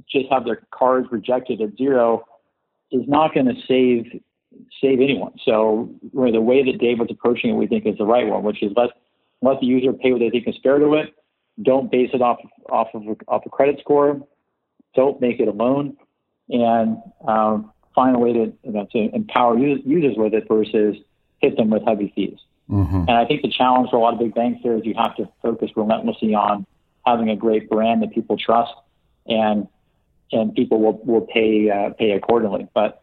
just 0.06 0.26
have 0.30 0.44
their 0.44 0.60
cards 0.72 1.08
rejected 1.10 1.62
at 1.62 1.74
zero 1.78 2.26
is 2.92 3.08
not 3.08 3.32
going 3.32 3.46
to 3.46 3.54
save 3.66 4.20
save 4.80 5.00
anyone. 5.00 5.32
So 5.44 5.90
really 6.12 6.32
the 6.32 6.40
way 6.40 6.64
that 6.64 6.78
Dave 6.78 6.98
was 6.98 7.08
approaching 7.10 7.50
it, 7.50 7.54
we 7.54 7.66
think 7.66 7.86
is 7.86 7.98
the 7.98 8.06
right 8.06 8.26
one, 8.26 8.42
which 8.42 8.62
is 8.62 8.72
let 8.76 8.90
let 9.42 9.60
the 9.60 9.66
user 9.66 9.92
pay 9.92 10.12
what 10.12 10.20
they 10.20 10.30
think 10.30 10.48
is 10.48 10.56
fair 10.62 10.78
to 10.78 10.94
it. 10.94 11.14
Don't 11.62 11.90
base 11.90 12.10
it 12.12 12.22
off 12.22 12.38
off 12.70 12.88
of 12.94 13.02
off 13.28 13.42
a 13.46 13.50
credit 13.50 13.80
score. 13.80 14.20
Don't 14.94 15.20
make 15.20 15.40
it 15.40 15.48
a 15.48 15.52
loan, 15.52 15.96
and 16.48 16.98
um, 17.26 17.72
find 17.94 18.16
a 18.16 18.18
way 18.18 18.32
to 18.32 18.52
you 18.62 18.72
know, 18.72 18.86
to 18.92 19.14
empower 19.14 19.58
users 19.58 20.16
with 20.16 20.34
it 20.34 20.46
versus 20.48 20.96
hit 21.40 21.56
them 21.56 21.70
with 21.70 21.82
heavy 21.84 22.12
fees. 22.14 22.38
Mm-hmm. 22.70 23.04
And 23.08 23.10
I 23.10 23.24
think 23.24 23.42
the 23.42 23.50
challenge 23.50 23.90
for 23.90 23.96
a 23.96 24.00
lot 24.00 24.14
of 24.14 24.18
big 24.18 24.34
banks 24.34 24.60
there 24.62 24.76
is 24.76 24.84
you 24.84 24.94
have 24.96 25.16
to 25.16 25.28
focus 25.42 25.70
relentlessly 25.76 26.34
on 26.34 26.66
having 27.06 27.30
a 27.30 27.36
great 27.36 27.70
brand 27.70 28.02
that 28.02 28.12
people 28.12 28.36
trust, 28.36 28.72
and 29.26 29.68
and 30.32 30.54
people 30.54 30.80
will 30.80 31.00
will 31.04 31.26
pay 31.26 31.70
uh, 31.70 31.90
pay 31.90 32.10
accordingly. 32.12 32.68
But 32.74 33.02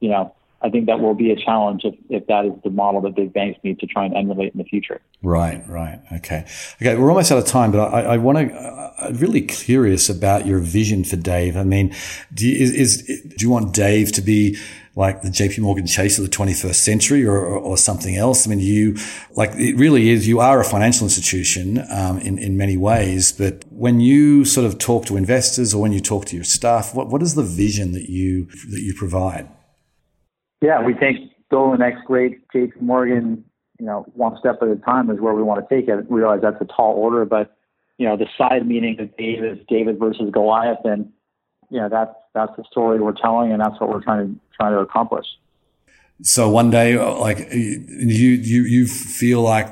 you 0.00 0.08
know, 0.08 0.34
I 0.62 0.68
think 0.68 0.86
that 0.86 1.00
will 1.00 1.14
be 1.14 1.30
a 1.30 1.36
challenge 1.36 1.82
if, 1.84 1.94
if 2.10 2.26
that 2.26 2.44
is 2.44 2.52
the 2.62 2.70
model 2.70 3.00
that 3.02 3.14
big 3.14 3.32
banks 3.32 3.58
need 3.64 3.78
to 3.80 3.86
try 3.86 4.04
and 4.04 4.14
emulate 4.14 4.52
in 4.52 4.58
the 4.58 4.64
future. 4.64 5.00
Right, 5.22 5.66
right. 5.66 6.00
Okay. 6.12 6.44
Okay, 6.82 6.96
we're 6.96 7.08
almost 7.08 7.32
out 7.32 7.38
of 7.38 7.46
time, 7.46 7.72
but 7.72 7.80
I, 7.80 8.02
I 8.02 8.16
want 8.18 8.38
to, 8.38 8.94
I'm 8.98 9.16
really 9.16 9.40
curious 9.40 10.10
about 10.10 10.46
your 10.46 10.58
vision 10.58 11.04
for 11.04 11.16
Dave. 11.16 11.56
I 11.56 11.64
mean, 11.64 11.94
do 12.34 12.46
you, 12.46 12.62
is, 12.62 12.72
is, 12.72 13.22
do 13.36 13.36
you 13.44 13.50
want 13.50 13.72
Dave 13.74 14.12
to 14.12 14.20
be 14.20 14.58
like 14.96 15.22
the 15.22 15.28
JP 15.28 15.60
Morgan 15.60 15.86
Chase 15.86 16.18
of 16.18 16.24
the 16.24 16.30
21st 16.30 16.74
century 16.74 17.24
or, 17.24 17.38
or, 17.38 17.58
or 17.58 17.76
something 17.78 18.16
else? 18.16 18.46
I 18.46 18.50
mean, 18.50 18.60
you, 18.60 18.98
like, 19.30 19.52
it 19.54 19.76
really 19.76 20.10
is, 20.10 20.28
you 20.28 20.40
are 20.40 20.60
a 20.60 20.64
financial 20.64 21.06
institution, 21.06 21.82
um, 21.90 22.18
in, 22.18 22.36
in 22.38 22.58
many 22.58 22.76
ways, 22.76 23.32
but 23.32 23.64
when 23.70 24.00
you 24.00 24.44
sort 24.44 24.66
of 24.66 24.78
talk 24.78 25.06
to 25.06 25.16
investors 25.16 25.72
or 25.72 25.80
when 25.80 25.92
you 25.92 26.00
talk 26.00 26.26
to 26.26 26.36
your 26.36 26.44
staff, 26.44 26.94
what, 26.94 27.08
what 27.08 27.22
is 27.22 27.34
the 27.34 27.42
vision 27.42 27.92
that 27.92 28.10
you, 28.10 28.44
that 28.68 28.82
you 28.82 28.92
provide? 28.92 29.48
Yeah, 30.60 30.82
we 30.82 30.94
think 30.94 31.32
building 31.50 31.72
the 31.72 31.78
next 31.78 32.04
great 32.04 32.46
JP 32.48 32.80
Morgan, 32.80 33.44
you 33.78 33.86
know, 33.86 34.06
one 34.14 34.36
step 34.38 34.58
at 34.62 34.68
a 34.68 34.76
time 34.76 35.10
is 35.10 35.20
where 35.20 35.34
we 35.34 35.42
want 35.42 35.66
to 35.66 35.74
take 35.74 35.88
it. 35.88 36.10
We 36.10 36.20
realize 36.20 36.40
that's 36.42 36.60
a 36.60 36.66
tall 36.66 36.94
order, 36.94 37.24
but 37.24 37.56
you 37.98 38.06
know, 38.06 38.16
the 38.16 38.26
side 38.38 38.66
meeting 38.66 38.98
of 39.00 39.14
David, 39.16 39.66
David 39.66 39.98
versus 39.98 40.30
Goliath, 40.32 40.84
and 40.84 41.12
you 41.70 41.80
know, 41.80 41.88
that's 41.88 42.14
that's 42.34 42.52
the 42.56 42.64
story 42.70 43.00
we're 43.00 43.12
telling, 43.12 43.52
and 43.52 43.60
that's 43.60 43.80
what 43.80 43.90
we're 43.90 44.02
trying 44.02 44.26
to 44.26 44.40
trying 44.56 44.72
to 44.72 44.78
accomplish. 44.78 45.26
So 46.22 46.50
one 46.50 46.70
day, 46.70 46.98
like 46.98 47.38
you, 47.52 48.32
you, 48.32 48.62
you 48.62 48.86
feel 48.86 49.40
like 49.40 49.68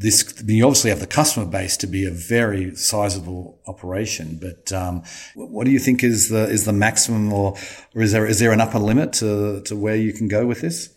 this, 0.00 0.42
you 0.46 0.64
obviously 0.64 0.88
have 0.88 1.00
the 1.00 1.06
customer 1.06 1.44
base 1.44 1.76
to 1.76 1.86
be 1.86 2.06
a 2.06 2.10
very 2.10 2.74
sizable 2.74 3.60
operation, 3.66 4.38
but 4.40 4.72
um, 4.72 5.02
what 5.34 5.64
do 5.64 5.70
you 5.70 5.78
think 5.78 6.02
is 6.02 6.30
the 6.30 6.48
is 6.48 6.64
the 6.64 6.72
maximum, 6.72 7.30
or, 7.32 7.54
or 7.94 8.02
is 8.02 8.12
there 8.12 8.24
is 8.24 8.38
there 8.38 8.52
an 8.52 8.62
upper 8.62 8.78
limit 8.78 9.12
to, 9.14 9.60
to 9.62 9.76
where 9.76 9.96
you 9.96 10.14
can 10.14 10.26
go 10.26 10.46
with 10.46 10.62
this, 10.62 10.88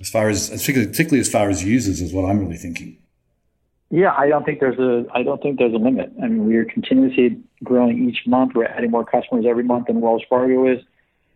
as 0.00 0.08
far 0.08 0.28
as 0.28 0.48
particularly, 0.48 0.86
particularly 0.86 1.20
as 1.20 1.28
far 1.28 1.50
as 1.50 1.64
users 1.64 2.00
is 2.00 2.12
what 2.12 2.24
I'm 2.24 2.38
really 2.38 2.56
thinking. 2.56 2.98
Yeah, 3.90 4.14
I 4.16 4.28
don't 4.28 4.44
think 4.44 4.60
there's 4.60 4.78
a 4.78 5.06
I 5.12 5.24
don't 5.24 5.42
think 5.42 5.58
there's 5.58 5.74
a 5.74 5.78
limit. 5.78 6.12
I 6.22 6.28
mean, 6.28 6.46
we 6.46 6.54
are 6.56 6.64
continuously 6.64 7.42
growing 7.64 8.08
each 8.08 8.28
month. 8.28 8.52
We're 8.54 8.66
adding 8.66 8.92
more 8.92 9.04
customers 9.04 9.44
every 9.44 9.64
month 9.64 9.88
than 9.88 10.00
Wells 10.00 10.22
Fargo 10.30 10.72
is. 10.72 10.78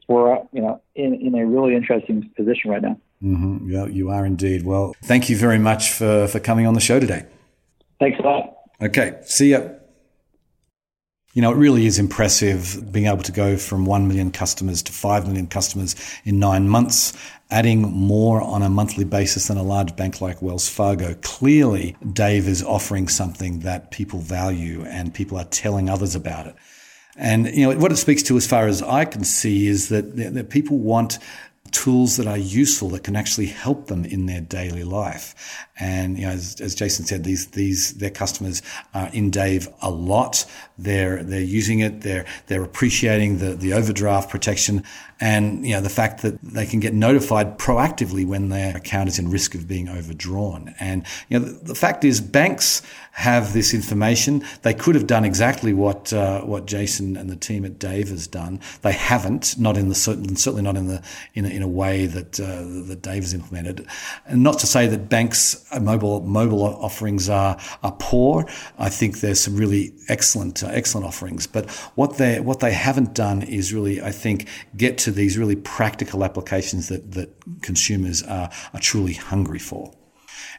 We're 0.07 0.39
you 0.53 0.63
know 0.63 0.81
in 0.95 1.15
in 1.15 1.35
a 1.35 1.45
really 1.45 1.75
interesting 1.75 2.31
position 2.37 2.71
right 2.71 2.83
now. 2.83 3.01
Mm-hmm. 3.23 3.71
Yeah, 3.71 3.87
you 3.87 4.11
are 4.11 4.27
indeed. 4.27 4.65
Well, 4.65 4.95
thank 5.05 5.29
you 5.29 5.37
very 5.37 5.59
much 5.59 5.91
for, 5.91 6.27
for 6.29 6.39
coming 6.41 6.67
on 6.67 6.75
the 6.75 6.81
show 6.81 7.01
today. 7.01 7.27
Thanks 7.99 8.19
a 8.21 8.23
lot. 8.23 8.57
Okay, 8.81 9.19
see 9.25 9.53
ya. 9.53 9.69
You 11.33 11.43
know, 11.43 11.53
it 11.53 11.57
really 11.57 11.85
is 11.85 11.99
impressive 11.99 12.91
being 12.91 13.07
able 13.07 13.23
to 13.23 13.33
go 13.33 13.59
from 13.59 13.85
1 13.85 14.09
million 14.09 14.31
customers 14.31 14.83
to 14.85 14.93
5 14.93 15.27
million 15.27 15.47
customers 15.47 15.95
in 16.25 16.39
nine 16.39 16.67
months, 16.67 17.13
adding 17.51 17.83
more 17.83 18.41
on 18.41 18.63
a 18.63 18.71
monthly 18.71 19.05
basis 19.05 19.49
than 19.49 19.59
a 19.59 19.63
large 19.63 19.95
bank 19.97 20.23
like 20.23 20.41
Wells 20.41 20.69
Fargo. 20.69 21.15
Clearly, 21.21 21.95
Dave 22.11 22.49
is 22.49 22.63
offering 22.63 23.07
something 23.09 23.61
that 23.61 23.91
people 23.91 24.19
value 24.19 24.83
and 24.87 25.13
people 25.13 25.37
are 25.37 25.45
telling 25.45 25.91
others 25.91 26.15
about 26.15 26.47
it. 26.47 26.55
And, 27.19 27.47
you 27.55 27.69
know, 27.69 27.79
what 27.79 27.93
it 27.93 27.97
speaks 27.97 28.23
to 28.25 28.37
as 28.37 28.47
far 28.47 28.67
as 28.67 28.83
I 28.83 29.05
can 29.05 29.25
see 29.25 29.67
is 29.67 29.91
that, 29.91 30.17
that 30.17 30.49
people 30.51 30.79
want 30.79 31.19
tools 31.71 32.17
that 32.17 32.27
are 32.27 32.39
useful 32.39 32.89
that 32.91 33.05
can 33.05 33.17
actually 33.17 33.47
help 33.47 33.87
them 33.87 34.05
in 34.05 34.27
their 34.27 34.41
daily 34.41 34.85
life. 34.85 35.67
And, 35.79 36.19
you 36.19 36.27
know, 36.27 36.33
as, 36.33 36.61
as 36.61 36.75
Jason 36.75 37.05
said, 37.05 37.25
these, 37.25 37.49
these, 37.49 37.95
their 37.95 38.11
customers 38.11 38.63
are 38.95 39.11
in 39.13 39.31
Dave 39.31 39.69
a 39.83 39.91
lot. 39.91 40.47
They're, 40.79 41.23
they're 41.23 41.41
using 41.41 41.81
it. 41.81 42.01
They're, 42.01 42.25
they're 42.47 42.65
appreciating 42.65 43.39
the, 43.39 43.55
the 43.55 43.75
overdraft 43.75 44.31
protection 44.31 44.85
and, 45.19 45.67
you 45.67 45.75
know, 45.75 45.81
the 45.81 45.89
fact 45.89 46.23
that 46.23 46.41
they 46.43 46.67
can 46.67 46.81
get 46.81 46.93
notified 46.93 47.59
proactively 47.59 48.27
when 48.27 48.51
their 48.51 48.77
account 48.77 49.09
is 49.09 49.19
in 49.19 49.31
risk 49.31 49.55
of 49.55 49.67
being 49.67 49.89
overdrawn. 49.89 50.75
And, 50.79 51.07
you 51.29 51.39
know, 51.39 51.47
the, 51.47 51.65
the 51.69 51.75
fact 51.75 52.05
is 52.05 52.21
banks 52.21 52.83
have 53.13 53.55
this 53.55 53.73
information. 53.73 54.45
They 54.61 54.75
could 54.75 54.95
have 54.95 55.07
done 55.07 55.25
exactly 55.25 55.73
what, 55.73 56.13
uh, 56.13 56.43
what 56.43 56.67
Jason 56.67 57.17
and 57.17 57.31
the 57.31 57.37
team 57.37 57.65
at 57.65 57.79
Dave 57.79 58.11
has 58.11 58.27
done. 58.27 58.61
They 58.83 58.93
haven't, 58.93 59.59
not 59.59 59.79
in 59.79 59.89
the, 59.89 59.95
certainly 59.95 60.63
not 60.63 60.77
in 60.77 60.89
the, 60.89 61.03
in 61.33 61.47
a, 61.47 61.49
in 61.49 61.63
a 61.63 61.66
way 61.69 62.07
that, 62.07 62.39
uh, 62.41 62.63
that 62.89 63.03
Dave 63.03 63.23
has 63.23 63.35
implemented. 63.35 63.87
And 64.27 64.43
not 64.43 64.59
to 64.61 64.67
say 64.67 64.87
that 64.87 65.09
banks 65.09 65.65
uh, 65.73 65.81
mobile 65.81 66.21
mobile 66.21 66.63
offerings 66.63 67.29
are 67.29 67.59
are 67.83 67.93
poor. 67.99 68.45
I 68.79 68.89
think 68.89 69.21
there's 69.21 69.41
some 69.41 69.57
really 69.57 69.95
excellent 70.09 70.63
uh, 70.63 70.69
excellent 70.69 71.07
offerings, 71.07 71.47
but 71.47 71.71
what 71.95 72.17
they 72.19 72.41
what 72.41 72.61
they 72.61 72.73
haven't 72.73 73.15
done 73.15 73.43
is 73.43 73.73
really 73.73 74.01
I 74.01 74.13
think 74.13 74.49
get 74.77 74.99
to 74.99 75.11
these 75.11 75.39
really 75.39 75.57
practical 75.57 76.25
applications 76.25 76.89
that 76.89 77.13
that 77.13 77.31
consumers 77.63 78.23
are 78.23 78.51
are 78.75 78.81
truly 78.81 79.15
hungry 79.15 79.59
for. 79.59 79.93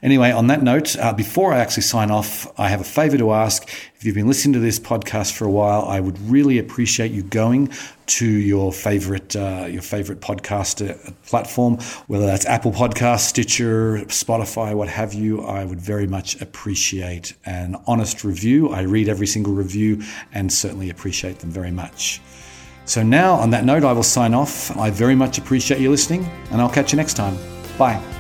Anyway, 0.04 0.32
on 0.32 0.48
that 0.48 0.62
note, 0.62 0.96
uh, 0.98 1.14
before 1.14 1.54
I 1.54 1.60
actually 1.60 1.84
sign 1.84 2.12
off, 2.12 2.48
I 2.60 2.70
have 2.70 2.82
a 2.82 2.86
favor 2.86 3.18
to 3.18 3.34
ask. 3.34 3.68
If 3.96 4.06
you've 4.06 4.16
been 4.16 4.28
listening 4.28 4.54
to 4.54 4.60
this 4.60 4.80
podcast 4.80 5.34
for 5.34 5.46
a 5.46 5.52
while, 5.52 5.86
I 5.86 6.00
would 6.00 6.20
really 6.30 6.60
appreciate 6.60 7.12
you 7.12 7.24
going 7.24 7.72
to 8.08 8.26
your 8.26 8.72
favorite 8.72 9.36
uh, 9.36 9.66
your 9.70 9.82
favorite 9.82 10.22
podcast 10.22 10.88
uh, 10.88 11.12
platform, 11.26 11.78
whether 12.08 12.26
that's 12.26 12.46
Apple 12.46 12.72
Podcast, 12.72 13.22
Stitcher, 13.22 14.00
Spotify, 14.08 14.76
what 14.76 14.88
have 14.88 15.14
you. 15.14 15.42
I 15.44 15.66
would 15.66 15.82
very 15.82 16.08
much 16.08 16.40
appreciate 16.42 17.34
an 17.46 17.76
honest 17.88 18.24
review. 18.24 18.70
I 18.70 18.82
read 18.82 19.10
every 19.10 19.28
single 19.28 19.54
review 19.54 20.04
and 20.32 20.54
certainly 20.54 20.90
appreciate 20.90 21.40
them 21.40 21.50
very 21.50 21.72
much. 21.72 22.22
So 22.86 23.04
now, 23.04 23.34
on 23.34 23.50
that 23.50 23.66
note, 23.66 23.84
I 23.84 23.92
will 23.92 24.04
sign 24.04 24.34
off. 24.34 24.76
I 24.78 24.90
very 24.92 25.16
much 25.16 25.38
appreciate 25.38 25.82
you 25.82 25.90
listening, 25.90 26.24
and 26.52 26.62
I'll 26.62 26.70
catch 26.70 26.94
you 26.94 26.98
next 26.98 27.16
time. 27.16 27.38
Bye. 27.78 28.16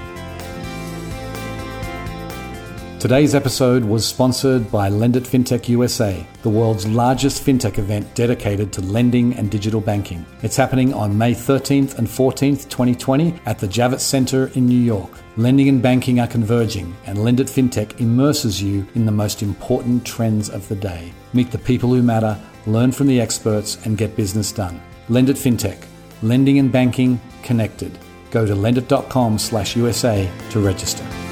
Today's 2.99 3.35
episode 3.35 3.85
was 3.85 4.07
sponsored 4.07 4.71
by 4.71 4.89
Lendit 4.89 5.27
FinTech 5.27 5.69
USA, 5.69 6.25
the 6.41 6.49
world's 6.49 6.87
largest 6.87 7.45
fintech 7.45 7.77
event 7.77 8.15
dedicated 8.15 8.73
to 8.73 8.81
lending 8.81 9.35
and 9.35 9.51
digital 9.51 9.79
banking. 9.79 10.25
It's 10.41 10.55
happening 10.55 10.95
on 10.95 11.15
May 11.15 11.33
13th 11.33 11.99
and 11.99 12.07
14th, 12.07 12.67
2020 12.69 13.35
at 13.45 13.59
the 13.59 13.67
Javits 13.67 13.99
Center 13.99 14.47
in 14.55 14.65
New 14.65 14.79
York. 14.79 15.11
Lending 15.37 15.69
and 15.69 15.79
banking 15.79 16.19
are 16.19 16.25
converging, 16.25 16.95
and 17.05 17.19
Lendit 17.19 17.51
FinTech 17.51 18.01
immerses 18.01 18.63
you 18.63 18.87
in 18.95 19.05
the 19.05 19.11
most 19.11 19.43
important 19.43 20.03
trends 20.03 20.49
of 20.49 20.67
the 20.67 20.75
day. 20.75 21.13
Meet 21.33 21.51
the 21.51 21.59
people 21.59 21.89
who 21.89 22.01
matter, 22.01 22.35
learn 22.65 22.91
from 22.91 23.05
the 23.05 23.21
experts, 23.21 23.77
and 23.85 23.95
get 23.95 24.15
business 24.15 24.51
done. 24.51 24.81
Lendit 25.07 25.37
FinTech, 25.37 25.85
lending 26.23 26.57
and 26.57 26.71
banking 26.71 27.21
connected. 27.43 27.95
Go 28.31 28.47
to 28.47 28.55
lendit.com/usa 28.55 30.31
to 30.49 30.59
register. 30.59 31.26